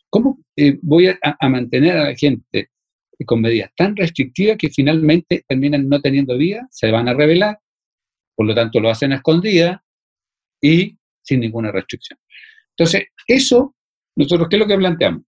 ¿cómo 0.08 0.38
eh, 0.56 0.78
voy 0.82 1.08
a, 1.08 1.48
mantener 1.48 1.96
a 1.96 2.04
la 2.04 2.14
gente 2.14 2.70
con 3.26 3.40
medidas 3.40 3.70
tan 3.76 3.96
restrictivas 3.96 4.56
que 4.56 4.70
finalmente 4.70 5.44
terminan 5.46 5.88
no 5.88 6.00
teniendo 6.00 6.38
vida, 6.38 6.66
se 6.70 6.90
van 6.90 7.08
a 7.08 7.14
revelar, 7.14 7.58
por 8.34 8.46
lo 8.46 8.54
tanto 8.54 8.80
lo 8.80 8.88
hacen 8.88 9.12
a 9.12 9.16
escondida 9.16 9.84
y 10.60 10.96
sin 11.22 11.40
ninguna 11.40 11.72
restricción? 11.72 12.18
Entonces, 12.70 13.08
eso, 13.26 13.74
nosotros, 14.16 14.48
¿qué 14.48 14.56
es 14.56 14.60
lo 14.60 14.66
que 14.66 14.78
planteamos? 14.78 15.22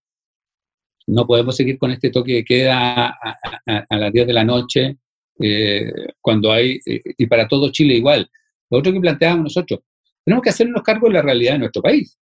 No 1.08 1.26
podemos 1.26 1.56
seguir 1.56 1.78
con 1.78 1.90
este 1.90 2.10
toque 2.10 2.36
que 2.36 2.44
queda 2.44 3.08
a, 3.08 3.96
las 3.98 4.12
10 4.12 4.26
de 4.26 4.32
la 4.32 4.44
noche, 4.44 4.96
eh, 5.40 5.92
cuando 6.20 6.52
hay, 6.52 6.78
eh, 6.86 7.02
y 7.18 7.26
para 7.26 7.48
todo 7.48 7.72
Chile 7.72 7.94
igual. 7.94 8.30
Lo 8.72 8.78
otro 8.78 8.90
que 8.90 9.00
planteábamos 9.00 9.44
nosotros, 9.44 9.80
tenemos 10.24 10.42
que 10.42 10.48
hacernos 10.48 10.82
cargo 10.82 11.06
de 11.06 11.12
la 11.12 11.22
realidad 11.22 11.52
de 11.52 11.58
nuestro 11.58 11.82
país. 11.82 12.18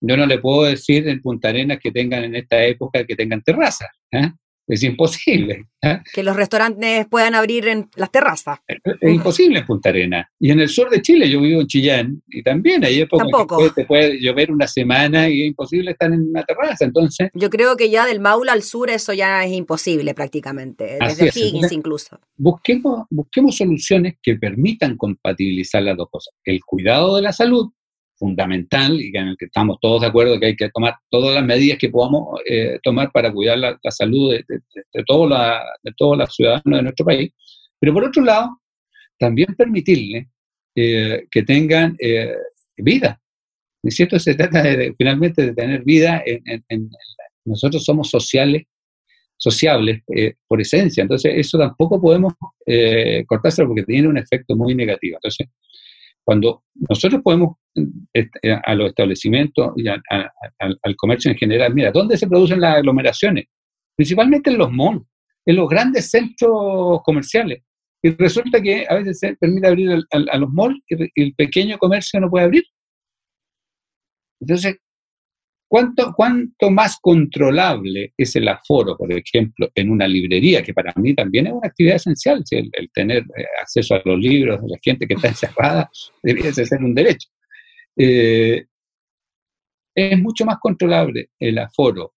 Yo 0.00 0.16
no 0.16 0.24
le 0.24 0.38
puedo 0.38 0.64
decir 0.64 1.06
en 1.06 1.20
Punta 1.20 1.50
Arenas 1.50 1.78
que 1.80 1.92
tengan 1.92 2.24
en 2.24 2.34
esta 2.34 2.64
época 2.64 3.04
que 3.04 3.14
tengan 3.14 3.42
terrazas. 3.42 3.90
¿eh? 4.10 4.30
Es 4.66 4.82
imposible. 4.82 5.66
¿eh? 5.82 5.98
Que 6.14 6.22
los 6.22 6.36
restaurantes 6.36 7.06
puedan 7.08 7.34
abrir 7.34 7.66
en 7.68 7.90
las 7.96 8.10
terrazas. 8.10 8.60
Es, 8.66 8.78
imposible 9.02 9.58
en 9.60 9.66
Punta 9.66 9.88
Arenas. 9.88 10.26
Y 10.38 10.50
en 10.50 10.60
el 10.60 10.68
sur 10.68 10.88
de 10.88 11.02
Chile, 11.02 11.28
yo 11.28 11.40
vivo 11.40 11.60
en 11.60 11.66
Chillán, 11.66 12.22
y 12.28 12.42
también 12.42 12.84
hay 12.84 13.00
épocas 13.00 13.26
que 13.58 13.82
te 13.82 13.86
puede 13.86 14.20
llover 14.20 14.52
una 14.52 14.66
semana 14.66 15.28
y 15.28 15.42
es 15.42 15.48
imposible 15.48 15.90
estar 15.90 16.12
en 16.12 16.28
una 16.28 16.44
terraza. 16.44 16.84
Entonces, 16.84 17.30
yo 17.34 17.50
creo 17.50 17.76
que 17.76 17.90
ya 17.90 18.06
del 18.06 18.20
Maula 18.20 18.52
al 18.52 18.62
sur 18.62 18.90
eso 18.90 19.12
ya 19.12 19.44
es 19.44 19.52
imposible 19.52 20.14
prácticamente, 20.14 20.98
desde 21.00 21.26
Higgins 21.34 21.72
incluso. 21.72 22.20
Busquemos, 22.36 23.06
busquemos 23.10 23.56
soluciones 23.56 24.14
que 24.22 24.36
permitan 24.36 24.96
compatibilizar 24.96 25.82
las 25.82 25.96
dos 25.96 26.08
cosas. 26.10 26.34
El 26.44 26.60
cuidado 26.64 27.16
de 27.16 27.22
la 27.22 27.32
salud 27.32 27.72
fundamental 28.22 29.00
y 29.00 29.08
en 29.16 29.30
el 29.30 29.36
que 29.36 29.46
estamos 29.46 29.78
todos 29.80 30.02
de 30.02 30.06
acuerdo 30.06 30.38
que 30.38 30.46
hay 30.46 30.56
que 30.56 30.70
tomar 30.70 30.94
todas 31.10 31.34
las 31.34 31.44
medidas 31.44 31.76
que 31.76 31.88
podamos 31.88 32.40
eh, 32.46 32.78
tomar 32.80 33.10
para 33.10 33.32
cuidar 33.32 33.58
la, 33.58 33.76
salud 33.90 34.30
de, 34.30 34.44
de, 34.48 34.60
de, 34.92 35.04
todos 35.04 36.16
los 36.18 36.36
ciudadanos 36.36 36.78
de 36.78 36.82
nuestro 36.82 37.04
país. 37.04 37.32
Pero 37.80 37.92
por 37.92 38.04
otro 38.04 38.22
lado, 38.22 38.60
también 39.18 39.56
permitirle 39.56 40.28
eh, 40.76 41.26
que 41.32 41.42
tengan 41.42 41.96
eh, 41.98 42.32
vida. 42.76 43.20
¿Es 43.82 43.96
cierto? 43.96 44.16
Se 44.20 44.36
trata 44.36 44.62
de, 44.62 44.94
finalmente 44.96 45.44
de 45.44 45.54
tener 45.54 45.82
vida. 45.82 46.22
En, 46.24 46.90
nosotros 47.44 47.84
somos 47.84 48.08
sociales, 48.08 48.62
sociables 49.36 50.00
por 50.46 50.60
esencia. 50.60 51.02
Entonces, 51.02 51.32
eso 51.34 51.58
tampoco 51.58 52.00
podemos 52.00 52.34
cortárselo 53.26 53.66
porque 53.66 53.82
tiene 53.82 54.06
un 54.06 54.16
efecto 54.16 54.54
muy 54.54 54.76
negativo. 54.76 55.16
Entonces, 55.16 55.48
cuando 56.24 56.64
nosotros 56.74 57.20
podemos 57.22 57.56
este, 58.12 58.52
a 58.52 58.74
los 58.74 58.88
establecimientos 58.88 59.72
y 59.76 59.88
al 59.88 60.96
comercio 60.96 61.30
en 61.30 61.36
general, 61.36 61.74
mira, 61.74 61.90
¿dónde 61.90 62.16
se 62.16 62.26
producen 62.26 62.60
las 62.60 62.76
aglomeraciones? 62.76 63.46
Principalmente 63.96 64.50
en 64.50 64.58
los 64.58 64.70
malls, 64.70 65.02
en 65.46 65.56
los 65.56 65.68
grandes 65.68 66.10
centros 66.10 67.00
comerciales. 67.04 67.62
Y 68.04 68.10
resulta 68.10 68.60
que 68.60 68.86
a 68.88 68.94
veces 68.94 69.20
se 69.20 69.36
permite 69.36 69.66
abrir 69.66 69.90
a 70.10 70.38
los 70.38 70.50
malls 70.50 70.80
y 70.88 71.22
el 71.22 71.34
pequeño 71.34 71.78
comercio 71.78 72.20
no 72.20 72.30
puede 72.30 72.46
abrir. 72.46 72.64
Entonces, 74.40 74.76
¿Cuánto, 75.72 76.12
¿Cuánto 76.14 76.70
más 76.70 76.98
controlable 77.00 78.12
es 78.18 78.36
el 78.36 78.46
aforo, 78.46 78.94
por 78.94 79.10
ejemplo, 79.10 79.70
en 79.74 79.88
una 79.88 80.06
librería, 80.06 80.62
que 80.62 80.74
para 80.74 80.92
mí 80.96 81.14
también 81.14 81.46
es 81.46 81.54
una 81.54 81.66
actividad 81.66 81.96
esencial, 81.96 82.44
el, 82.50 82.90
tener 82.92 83.22
eh, 83.22 83.46
acceso 83.58 83.94
a 83.94 84.02
los 84.04 84.18
libros 84.20 84.60
de 84.60 84.68
la 84.68 84.76
gente 84.82 85.06
que 85.06 85.14
está 85.14 85.28
encerrada 85.28 85.90
debería 86.22 86.52
ser 86.52 86.78
un 86.82 86.94
derecho. 86.94 87.30
Eh, 87.96 88.66
es 89.94 90.18
mucho 90.18 90.44
más 90.44 90.58
controlable 90.60 91.30
el 91.38 91.56
aforo 91.56 92.16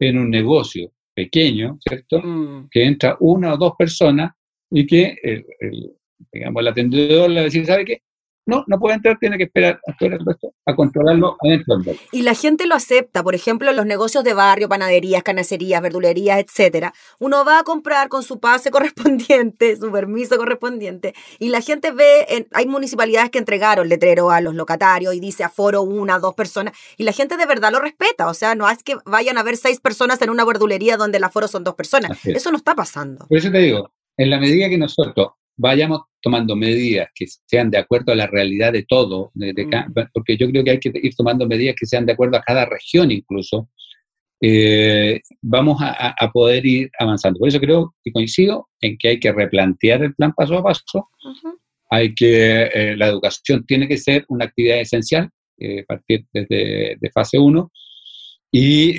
en 0.00 0.18
un 0.18 0.28
negocio 0.28 0.90
pequeño, 1.14 1.78
¿cierto? 1.80 2.20
Mm. 2.20 2.68
Que 2.68 2.82
entra 2.84 3.16
una 3.20 3.54
o 3.54 3.56
dos 3.56 3.74
personas 3.78 4.32
y 4.72 4.84
que, 4.84 5.16
el, 5.22 5.46
digamos, 6.32 6.62
el 6.62 6.66
atendedor 6.66 7.30
le 7.30 7.44
dice, 7.44 7.64
¿sabe 7.64 7.84
qué? 7.84 8.02
No, 8.48 8.64
no 8.66 8.78
puede 8.78 8.94
entrar, 8.94 9.18
tiene 9.18 9.36
que 9.36 9.44
esperar 9.44 9.78
a, 9.86 10.04
el 10.04 10.24
resto, 10.24 10.54
a 10.64 10.74
controlarlo 10.74 11.36
adentro 11.44 11.76
del 11.76 12.00
Y 12.12 12.22
la 12.22 12.32
gente 12.32 12.66
lo 12.66 12.74
acepta, 12.74 13.22
por 13.22 13.34
ejemplo, 13.34 13.70
los 13.72 13.84
negocios 13.84 14.24
de 14.24 14.32
barrio, 14.32 14.70
panaderías, 14.70 15.22
carnicerías, 15.22 15.82
verdulerías, 15.82 16.38
etcétera. 16.40 16.94
Uno 17.18 17.44
va 17.44 17.58
a 17.58 17.62
comprar 17.62 18.08
con 18.08 18.22
su 18.22 18.40
pase 18.40 18.70
correspondiente, 18.72 19.76
su 19.76 19.92
permiso 19.92 20.38
correspondiente, 20.38 21.12
y 21.38 21.50
la 21.50 21.60
gente 21.60 21.92
ve, 21.92 22.48
hay 22.52 22.66
municipalidades 22.66 23.28
que 23.28 23.38
entregaron 23.38 23.86
letrero 23.86 24.30
a 24.30 24.40
los 24.40 24.54
locatarios 24.54 25.14
y 25.14 25.20
dice 25.20 25.44
aforo 25.44 25.82
una, 25.82 26.18
dos 26.18 26.34
personas, 26.34 26.72
y 26.96 27.04
la 27.04 27.12
gente 27.12 27.36
de 27.36 27.44
verdad 27.44 27.70
lo 27.70 27.80
respeta, 27.80 28.28
o 28.28 28.34
sea, 28.34 28.54
no 28.54 28.66
es 28.70 28.82
que 28.82 28.96
vayan 29.04 29.36
a 29.36 29.42
ver 29.42 29.58
seis 29.58 29.78
personas 29.78 30.22
en 30.22 30.30
una 30.30 30.46
verdulería 30.46 30.96
donde 30.96 31.18
el 31.18 31.24
aforo 31.24 31.48
son 31.48 31.64
dos 31.64 31.74
personas. 31.74 32.18
Eso 32.24 32.50
no 32.50 32.56
está 32.56 32.74
pasando. 32.74 33.26
Por 33.28 33.36
eso 33.36 33.50
te 33.50 33.58
digo, 33.58 33.92
en 34.16 34.30
la 34.30 34.40
medida 34.40 34.70
que 34.70 34.78
nosotros 34.78 35.32
vayamos 35.58 36.02
tomando 36.22 36.56
medidas 36.56 37.08
que 37.14 37.26
sean 37.46 37.70
de 37.70 37.78
acuerdo 37.78 38.12
a 38.12 38.16
la 38.16 38.26
realidad 38.26 38.72
de 38.72 38.84
todo, 38.84 39.32
mm. 39.34 39.92
porque 40.14 40.36
yo 40.36 40.48
creo 40.48 40.64
que 40.64 40.70
hay 40.70 40.80
que 40.80 40.92
ir 40.94 41.14
tomando 41.14 41.46
medidas 41.46 41.76
que 41.78 41.86
sean 41.86 42.06
de 42.06 42.12
acuerdo 42.12 42.38
a 42.38 42.42
cada 42.42 42.64
región 42.64 43.10
incluso, 43.10 43.68
eh, 44.40 45.20
vamos 45.42 45.78
a, 45.80 46.14
poder 46.32 46.64
ir 46.64 46.90
avanzando. 46.98 47.40
Por 47.40 47.48
eso 47.48 47.58
creo 47.58 47.94
y 48.04 48.12
coincido 48.12 48.68
en 48.80 48.96
que 48.96 49.08
hay 49.08 49.20
que 49.20 49.32
replantear 49.32 50.02
el 50.02 50.14
plan 50.14 50.32
paso 50.32 50.58
a 50.58 50.62
paso, 50.62 51.08
hay 51.90 52.14
que, 52.14 52.62
eh, 52.62 52.96
la 52.96 53.08
educación 53.08 53.66
tiene 53.66 53.88
que 53.88 53.98
ser 53.98 54.24
una 54.28 54.44
actividad 54.44 54.80
esencial, 54.80 55.28
eh, 55.58 55.84
partir 55.86 56.24
desde 56.32 56.96
de 57.00 57.10
fase 57.12 57.38
1, 57.38 57.72
y 58.52 58.92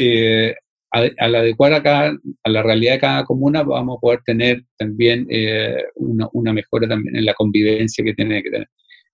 al 0.91 1.35
adecuar 1.35 1.73
a, 1.73 2.07
a 2.09 2.49
la 2.49 2.63
realidad 2.63 2.93
de 2.93 2.99
cada 2.99 3.25
comuna 3.25 3.63
vamos 3.63 3.97
a 3.97 4.01
poder 4.01 4.21
tener 4.25 4.63
también 4.77 5.27
eh, 5.29 5.83
una, 5.95 6.53
mejora 6.53 6.87
también 6.87 7.15
en 7.15 7.25
la 7.25 7.33
convivencia 7.33 8.03
que 8.03 8.13
tiene 8.13 8.41
que 8.41 8.49
tener. 8.49 8.67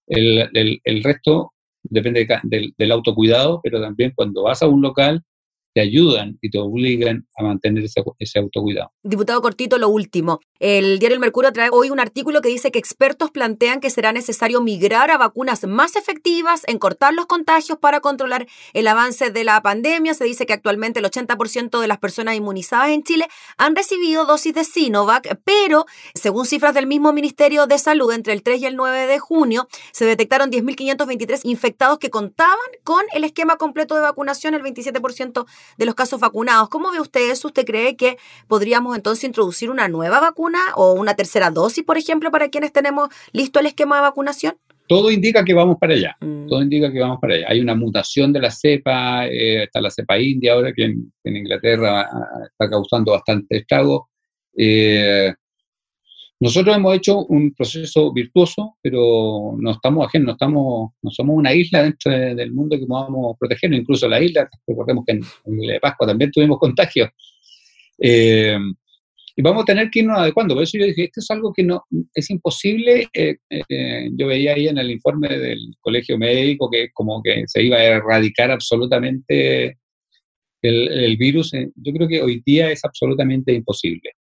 El, 0.08 0.80
el, 0.84 1.04
resto 1.04 1.54
depende 1.84 2.28
del, 2.44 2.92
autocuidado, 2.92 3.60
pero 3.64 3.82
también 3.82 4.14
cuando 4.16 4.44
vas 4.44 4.62
a 4.62 4.68
un 4.68 4.82
local, 4.82 5.22
te 5.76 5.82
ayudan 5.82 6.40
y 6.42 6.50
te 6.50 6.58
obligan 6.58 7.28
a 7.38 7.44
mantener 7.44 7.84
ese, 7.84 8.02
ese, 8.18 8.40
autocuidado. 8.40 8.94
Diputado 9.04 9.42
Cortito, 9.42 9.78
lo 9.78 9.90
último. 9.90 10.40
El 10.62 11.00
diario 11.00 11.16
El 11.16 11.20
Mercurio 11.20 11.52
trae 11.52 11.68
hoy 11.70 11.90
un 11.90 12.00
artículo 12.00 12.42
que 12.42 12.48
dice 12.48 12.72
que 12.72 12.80
expertos 12.80 13.30
plantean 13.30 13.82
que 13.82 13.90
será 13.90 14.14
necesario 14.14 14.62
migrar 14.62 15.12
a 15.12 15.18
vacunas 15.18 15.68
más 15.68 15.98
efectivas 15.98 16.62
en 16.68 16.80
cortar 16.80 17.14
los 17.14 17.26
contagios 17.26 17.78
para 17.78 18.00
controlar 18.00 18.48
el 18.72 18.88
avance 18.88 19.32
de 19.32 19.44
la 19.44 19.62
pandemia. 19.62 20.14
Se 20.14 20.24
dice 20.24 20.46
que 20.46 20.54
actualmente 20.54 21.02
el 21.02 21.06
80% 21.08 21.82
de 21.82 21.88
las 21.90 21.98
personas 21.98 22.36
inmunizadas 22.36 22.92
en 22.92 23.04
Chile 23.04 23.28
han 23.58 23.76
recibido 23.76 24.24
dosis 24.24 24.54
de 24.54 24.64
Sinovac, 24.64 25.42
pero 25.44 25.86
según 26.14 26.46
cifras 26.46 26.74
del 26.74 26.88
mismo 26.88 27.12
Ministerio 27.12 27.68
de 27.68 27.80
Salud, 27.80 28.14
entre 28.14 28.32
el 28.32 28.44
3 28.44 28.62
y 28.62 28.66
el 28.68 28.78
9 28.78 29.08
de 29.08 29.20
junio 29.20 29.68
se 29.92 30.06
detectaron 30.06 30.52
10.523 30.52 31.42
infectados 31.44 32.00
que 32.00 32.10
contaban 32.10 32.56
con 32.86 33.04
el 33.14 33.26
esquema 33.26 33.58
completo 33.58 33.96
de 33.96 34.02
vacunación, 34.04 34.54
el 34.54 34.64
27% 34.64 35.46
de 35.78 35.86
los 35.86 35.96
casos 35.96 36.20
vacunados. 36.20 36.70
¿Cómo 36.70 36.92
ve 36.92 37.00
usted 37.00 37.32
eso? 37.32 37.48
¿Usted 37.48 37.66
cree 37.66 37.96
que 37.96 38.18
podríamos 38.48 38.96
entonces 38.96 39.24
introducir 39.24 39.70
una 39.70 39.88
nueva 39.88 40.20
vacuna 40.20 40.60
o 40.76 40.94
una 40.94 41.16
tercera 41.16 41.52
dosis, 41.52 41.84
por 41.84 41.98
ejemplo, 41.98 42.32
para 42.32 42.50
quienes 42.50 42.72
tenemos 42.72 43.10
listo 43.32 43.60
el 43.60 43.66
esquema 43.66 43.96
de 43.96 44.02
vacunación? 44.02 44.56
Todo 44.88 45.10
indica 45.10 45.44
que 45.44 45.54
vamos 45.54 45.78
para 45.80 45.94
allá. 45.94 46.16
Mm. 46.20 46.48
Todo 46.48 46.62
indica 46.62 46.92
que 46.92 47.00
vamos 47.00 47.18
para 47.20 47.36
allá. 47.36 47.48
Hay 47.50 47.60
una 47.60 47.76
mutación 47.76 48.32
de 48.32 48.40
la 48.40 48.52
cepa, 48.52 49.26
eh, 49.28 49.64
está 49.64 49.82
la 49.82 49.90
cepa 49.90 50.20
india 50.20 50.54
ahora 50.54 50.72
que 50.74 50.84
en, 50.84 51.12
Inglaterra 51.24 52.02
ah, 52.02 52.46
está 52.46 52.70
causando 52.70 53.12
bastante 53.12 53.58
estrago. 53.58 54.10
Eh, 54.56 55.34
nosotros 56.40 56.76
hemos 56.76 56.96
hecho 56.96 57.26
un 57.26 57.54
proceso 57.54 58.12
virtuoso, 58.12 58.78
pero 58.82 59.56
no 59.58 59.72
estamos 59.72 60.06
ajenos, 60.06 60.26
no, 60.26 60.32
estamos, 60.34 60.92
no 61.02 61.12
somos 61.12 61.38
una 61.38 61.54
isla 61.54 61.84
dentro 61.84 62.12
del 62.12 62.52
mundo 62.52 62.78
que 62.78 62.86
podamos 62.86 63.38
proteger, 63.40 63.74
incluso 63.74 64.08
la 64.10 64.22
isla, 64.22 64.50
recordemos 64.68 65.06
que 65.06 65.14
en, 65.14 65.22
en 65.46 65.80
Pascua 65.80 66.08
también 66.08 66.32
tuvimos 66.32 66.60
contagios. 66.60 67.10
Eh, 68.02 68.58
y 69.38 69.42
vamos 69.42 69.64
a 69.64 69.66
tener 69.66 69.90
que 69.90 70.00
irnos 70.00 70.18
adecuando. 70.18 70.56
Por 70.56 70.64
eso 70.64 70.78
yo 70.78 70.86
dije, 70.86 71.06
esto 71.06 71.20
es 71.20 71.32
algo 71.32 71.54
que 71.54 71.64
no 71.64 71.84
es 72.14 72.30
imposible. 72.30 73.08
Eh, 73.14 73.36
eh, 73.50 74.10
yo 74.14 74.28
veía 74.28 74.54
ahí 74.54 74.68
en 74.68 74.78
el 74.78 74.92
informe 74.92 75.28
del 75.38 75.60
colegio 75.82 76.18
médico 76.18 76.70
que 76.70 76.90
como 76.94 77.22
que 77.22 77.44
se 77.48 77.64
iba 77.64 77.78
a 77.78 77.84
erradicar 77.84 78.52
absolutamente 78.52 79.78
el 80.62 81.18
virus. 81.18 81.52
Yo 81.76 81.94
creo 81.94 82.08
que 82.08 82.22
hoy 82.22 82.42
día 82.46 82.72
es 82.72 82.84
absolutamente 82.84 83.54
imposible. 83.54 84.12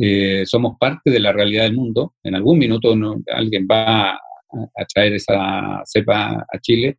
Eh, 0.00 0.44
somos 0.46 0.76
parte 0.78 1.10
de 1.10 1.18
la 1.18 1.32
realidad 1.32 1.64
del 1.64 1.74
mundo. 1.74 2.14
En 2.22 2.36
algún 2.36 2.58
minuto 2.58 2.94
alguien 3.34 3.66
va 3.70 4.12
a, 4.12 4.20
traer 4.94 5.14
esa 5.14 5.82
cepa 5.84 6.46
a 6.50 6.58
Chile 6.60 6.98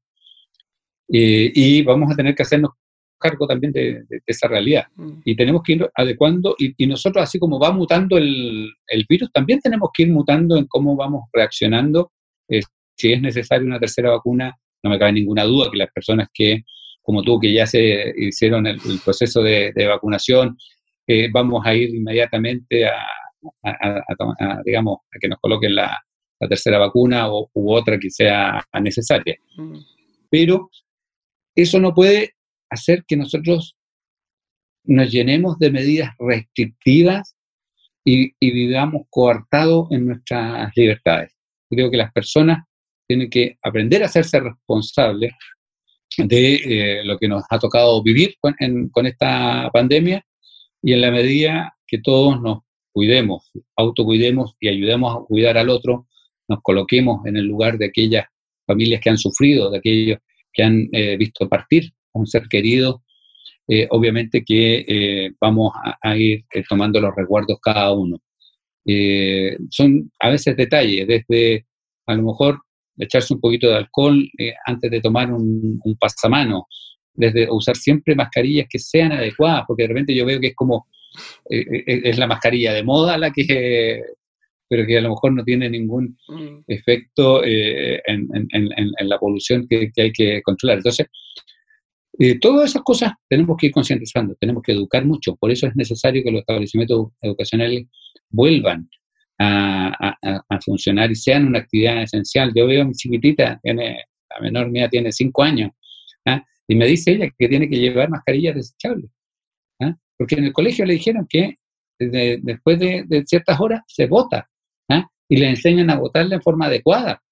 eh, 1.12 1.52
y 1.56 1.82
vamos 1.82 2.12
a 2.12 2.16
tener 2.16 2.36
que 2.36 2.44
hacernos 2.44 2.72
cargo 3.18 3.48
también 3.48 3.72
de, 3.72 4.04
esa 4.26 4.48
realidad. 4.48 4.86
Mm. 4.96 5.22
Y 5.26 5.36
tenemos 5.36 5.62
que 5.64 5.74
ir 5.74 5.90
adecuando, 5.96 6.56
y, 6.58 6.88
nosotros 6.88 7.24
así 7.24 7.40
como 7.40 7.60
va 7.60 7.72
mutando 7.72 8.18
el, 8.18 8.72
virus, 9.08 9.32
también 9.32 9.60
tenemos 9.60 9.90
que 9.94 10.04
ir 10.04 10.12
mutando 10.12 10.58
en 10.58 10.66
cómo 10.68 10.96
vamos 10.96 11.24
reaccionando. 11.34 12.12
Eh, 12.48 12.62
si 12.96 13.14
es 13.14 13.22
necesaria 13.22 13.66
una 13.66 13.80
tercera 13.80 14.12
vacuna, 14.12 14.56
no 14.84 14.90
me 14.90 15.00
cabe 15.00 15.14
ninguna 15.14 15.44
duda 15.44 15.70
que 15.72 15.78
las 15.78 15.92
personas 15.92 16.28
que, 16.34 16.64
como 17.02 17.24
tú, 17.24 17.40
que 17.40 17.52
ya 17.54 17.66
se 17.66 18.14
hicieron 18.18 18.68
el, 18.68 18.80
proceso 19.04 19.42
de, 19.42 19.74
de 19.74 19.86
vacunación, 19.88 20.58
vamos 21.32 21.66
a 21.66 21.74
ir 21.74 21.90
inmediatamente 21.90 22.88
a, 22.88 23.06
digamos, 24.66 25.00
a 25.14 25.20
que 25.20 25.28
nos 25.28 25.40
coloquen 25.40 25.76
la, 25.76 25.98
tercera 26.48 26.78
vacuna 26.78 27.30
o, 27.30 27.50
u 27.54 27.74
otra 27.74 28.00
que 28.00 28.10
sea 28.10 28.66
necesaria. 28.82 29.36
Mm. 29.58 29.78
Pero 30.30 30.70
eso 31.54 31.80
no 31.80 31.94
puede 31.94 32.36
hacer 32.70 33.04
que 33.06 33.18
nosotros 33.18 33.76
nos 34.86 35.12
llenemos 35.12 35.60
de 35.60 35.72
medidas 35.72 36.12
restrictivas 36.18 37.36
y, 38.06 38.32
vivamos 38.40 39.02
coartados 39.10 39.92
en 39.92 40.08
nuestras 40.08 40.72
libertades. 40.78 41.36
Creo 41.70 41.92
que 41.92 41.98
las 41.98 42.14
personas 42.14 42.60
tienen 43.06 43.30
que 43.30 43.58
aprender 43.62 44.02
a 44.02 44.06
hacerse 44.06 44.40
responsables 44.40 45.34
de 46.18 46.56
eh, 46.56 47.04
lo 47.04 47.18
que 47.18 47.28
nos 47.28 47.44
ha 47.50 47.60
tocado 47.60 48.02
vivir 48.02 48.36
con 48.40 49.06
esta 49.06 49.70
pandemia 49.74 50.24
y 50.82 50.94
en 50.94 51.02
la 51.02 51.12
medida 51.12 51.76
que 51.88 52.00
todos 52.00 52.42
nos 52.42 52.60
cuidemos, 52.92 53.52
autocuidemos 53.76 54.56
y 54.60 54.68
ayudemos 54.68 55.16
a 55.16 55.26
cuidar 55.26 55.58
al 55.58 55.70
otro, 55.70 56.08
nos 56.48 56.62
coloquemos 56.62 57.26
en 57.26 57.38
el 57.38 57.46
lugar 57.46 57.78
de 57.78 57.86
aquellas 57.86 58.26
familias 58.66 59.02
que 59.02 59.10
han 59.10 59.18
sufrido, 59.18 59.70
de 59.70 59.78
aquellos 59.78 60.20
que 60.52 60.64
han 60.64 60.90
eh, 60.92 61.16
visto 61.18 61.48
partir 61.48 61.92
a 62.14 62.20
un 62.20 62.28
ser 62.28 62.48
querido, 62.48 63.04
eh, 63.68 63.88
obviamente 63.92 64.44
que 64.44 64.86
eh, 64.88 65.32
vamos 65.40 65.72
a, 66.02 66.18
ir 66.18 66.44
tomando 66.68 67.00
los 67.00 67.16
recuerdos 67.16 67.60
cada 67.62 67.92
uno. 67.92 68.20
son 69.70 70.12
a 70.20 70.30
veces 70.30 70.58
detalles, 70.58 71.08
desde 71.08 71.66
a 72.08 72.16
lo 72.16 72.24
mejor 72.24 72.62
echarse 72.98 73.34
un 73.34 73.40
poquito 73.40 73.70
de 73.70 73.76
alcohol 73.76 74.28
antes 74.66 74.90
de 74.90 75.02
tomar 75.02 75.32
un, 75.32 75.80
un 75.84 75.96
pasamano, 75.98 76.68
desde 77.14 77.48
usar 77.52 77.76
siempre 77.76 78.16
mascarillas 78.16 78.68
que 78.70 78.80
sean 78.80 79.12
adecuadas, 79.12 79.64
porque 79.68 79.84
de 79.84 79.90
repente 79.90 80.16
yo 80.16 80.26
veo 80.26 80.40
que 80.40 80.48
es 80.48 80.56
como, 80.56 80.88
eh, 81.50 81.66
eh, 81.88 82.02
es 82.06 82.18
la 82.18 82.28
mascarilla 82.28 82.74
de 82.74 82.84
moda 82.84 83.18
la 83.18 83.32
que, 83.32 84.02
pero 84.68 84.86
que 84.86 84.98
a 84.98 85.02
lo 85.02 85.10
mejor 85.10 85.34
no 85.34 85.44
tiene 85.44 85.70
ningún 85.70 86.18
mm. 86.28 86.60
efecto 86.68 87.44
eh, 87.44 88.02
en, 88.06 88.30
la 89.02 89.20
polución 89.20 89.68
que, 89.68 89.92
hay 89.98 90.12
que 90.12 90.42
controlar. 90.42 90.78
Entonces, 90.78 91.08
todas 92.42 92.70
esas 92.70 92.84
cosas 92.84 93.14
tenemos 93.28 93.58
que 93.58 93.68
ir 93.68 93.72
concientizando, 93.72 94.36
tenemos 94.40 94.62
que 94.64 94.74
educar 94.74 95.06
mucho, 95.06 95.36
por 95.36 95.52
eso 95.52 95.68
es 95.68 95.76
necesario 95.76 96.24
que 96.24 96.32
los 96.32 96.42
establecimientos 96.42 97.08
educacionales 97.22 97.86
vuelvan 98.30 98.90
a, 99.40 100.60
funcionar 100.64 101.12
y 101.12 101.16
sean 101.16 101.48
una 101.48 101.60
actividad 101.60 102.04
esencial. 102.04 102.52
Yo 102.56 102.68
veo 102.68 102.82
a 102.82 102.86
mi 102.86 102.94
chiquitita, 102.94 103.60
tiene, 103.64 104.04
la 104.30 104.40
menor 104.42 104.70
mía 104.70 104.90
tiene 104.90 105.12
cinco 105.12 105.44
años, 105.44 105.72
¿ah? 106.26 106.44
Y 106.70 106.76
me 106.76 106.86
dice 106.86 107.12
ella 107.12 107.30
que 107.36 107.50
tiene 107.50 107.68
que 107.68 107.78
llevar 107.78 108.12
mascarillas 108.12 108.54
desechables. 108.54 109.10
¿ah? 109.82 109.96
Porque 110.16 110.36
en 110.36 110.44
el 110.44 110.54
colegio 110.54 110.86
le 110.86 110.94
dijeron 110.94 111.26
que 111.28 111.58
después 111.98 112.80
de, 112.80 113.24
ciertas 113.26 113.60
horas 113.60 113.82
se 113.88 114.06
vota. 114.06 114.48
¿ah? 114.88 115.10
Y 115.28 115.38
le 115.38 115.50
enseñan 115.50 115.90
a 115.90 115.98
votarla 115.98 116.36
en 116.36 116.44
forma 116.44 116.68
adecuada. 116.68 117.24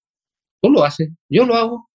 Tú 0.60 0.72
lo 0.72 0.84
haces, 0.84 1.10
yo 1.30 1.46
lo 1.46 1.54
hago. 1.54 1.88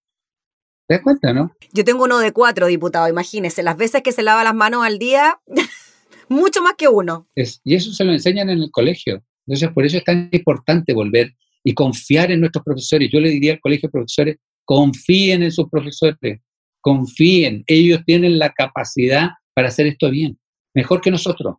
¿Te 0.87 0.95
das 0.95 1.03
cuenta, 1.03 1.33
no? 1.33 1.53
Yo 1.73 1.83
tengo 1.83 2.05
uno 2.05 2.21
de 2.21 2.33
cuatro, 2.33 2.69
diputado. 2.69 3.09
Imagínese, 3.09 3.65
las 3.65 3.77
veces 3.77 4.03
que 4.03 4.13
se 4.13 4.23
lava 4.23 4.45
las 4.45 4.55
manos 4.55 4.85
al 4.85 5.01
día, 5.01 5.41
mucho 6.29 6.63
más 6.63 6.75
que 6.79 6.87
uno. 6.87 7.27
y 7.35 7.75
eso 7.75 7.93
se 7.93 8.05
lo 8.05 8.13
enseñan 8.13 8.51
en 8.51 8.61
el 8.61 8.71
colegio. 8.71 9.21
Entonces, 9.49 9.69
por 9.71 9.85
eso 9.85 9.97
es 9.97 10.05
tan 10.05 10.29
importante 10.31 10.95
volver 10.95 11.35
y 11.65 11.75
confiar 11.75 12.31
en 12.31 12.39
nuestros 12.39 12.65
profesores. 12.65 13.11
Yo 13.13 13.19
le 13.19 13.31
diría 13.31 13.55
al 13.55 13.61
colegio 13.61 13.89
de 13.89 13.93
profesores, 13.93 14.37
confíen 14.65 15.43
en 15.43 15.51
sus 15.51 15.69
profesores, 15.69 16.41
confíen, 16.83 17.65
ellos 17.67 18.03
tienen 18.05 18.39
la 18.39 18.53
capacidad 18.53 19.31
para 19.55 19.69
hacer 19.69 19.87
esto 19.87 20.11
bien, 20.11 20.39
mejor 20.75 21.01
que 21.01 21.11
nosotros. 21.11 21.57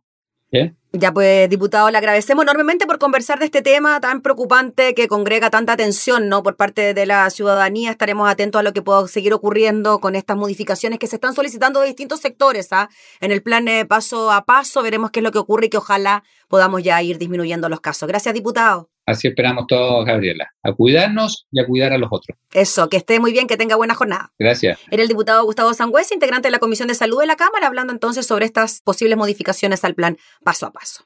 Ya 0.92 1.12
pues, 1.12 1.50
diputado, 1.50 1.90
le 1.90 1.98
agradecemos 1.98 2.44
enormemente 2.44 2.86
por 2.86 3.00
conversar 3.00 3.40
de 3.40 3.46
este 3.46 3.62
tema 3.62 3.98
tan 4.00 4.20
preocupante 4.20 4.94
que 4.94 5.08
congrega 5.08 5.50
tanta 5.50 5.72
atención 5.72 6.28
¿no? 6.28 6.44
por 6.44 6.54
parte 6.54 6.94
de 6.94 7.06
la 7.06 7.28
ciudadanía. 7.30 7.90
Estaremos 7.90 8.30
atentos 8.30 8.60
a 8.60 8.62
lo 8.62 8.72
que 8.72 8.80
pueda 8.80 9.08
seguir 9.08 9.34
ocurriendo 9.34 9.98
con 9.98 10.14
estas 10.14 10.36
modificaciones 10.36 11.00
que 11.00 11.08
se 11.08 11.16
están 11.16 11.34
solicitando 11.34 11.80
de 11.80 11.88
distintos 11.88 12.20
sectores. 12.20 12.68
¿ah? 12.70 12.88
En 13.20 13.32
el 13.32 13.42
plan 13.42 13.64
de 13.64 13.84
paso 13.84 14.30
a 14.30 14.44
paso 14.44 14.82
veremos 14.82 15.10
qué 15.10 15.18
es 15.18 15.24
lo 15.24 15.32
que 15.32 15.38
ocurre 15.38 15.66
y 15.66 15.70
que 15.70 15.78
ojalá 15.78 16.22
podamos 16.48 16.84
ya 16.84 17.02
ir 17.02 17.18
disminuyendo 17.18 17.68
los 17.68 17.80
casos. 17.80 18.06
Gracias, 18.06 18.32
diputado. 18.32 18.93
Así 19.06 19.28
esperamos 19.28 19.66
todos, 19.68 20.04
Gabriela, 20.06 20.48
a 20.62 20.72
cuidarnos 20.72 21.46
y 21.50 21.60
a 21.60 21.66
cuidar 21.66 21.92
a 21.92 21.98
los 21.98 22.08
otros. 22.10 22.38
Eso, 22.52 22.88
que 22.88 22.96
esté 22.96 23.20
muy 23.20 23.32
bien, 23.32 23.46
que 23.46 23.56
tenga 23.56 23.76
buena 23.76 23.94
jornada. 23.94 24.32
Gracias. 24.38 24.78
Era 24.90 25.02
el 25.02 25.08
diputado 25.08 25.44
Gustavo 25.44 25.74
Sangüesa, 25.74 26.14
integrante 26.14 26.48
de 26.48 26.52
la 26.52 26.58
Comisión 26.58 26.88
de 26.88 26.94
Salud 26.94 27.20
de 27.20 27.26
la 27.26 27.36
Cámara, 27.36 27.66
hablando 27.66 27.92
entonces 27.92 28.26
sobre 28.26 28.46
estas 28.46 28.80
posibles 28.80 29.18
modificaciones 29.18 29.84
al 29.84 29.94
plan 29.94 30.16
paso 30.42 30.66
a 30.66 30.72
paso. 30.72 31.04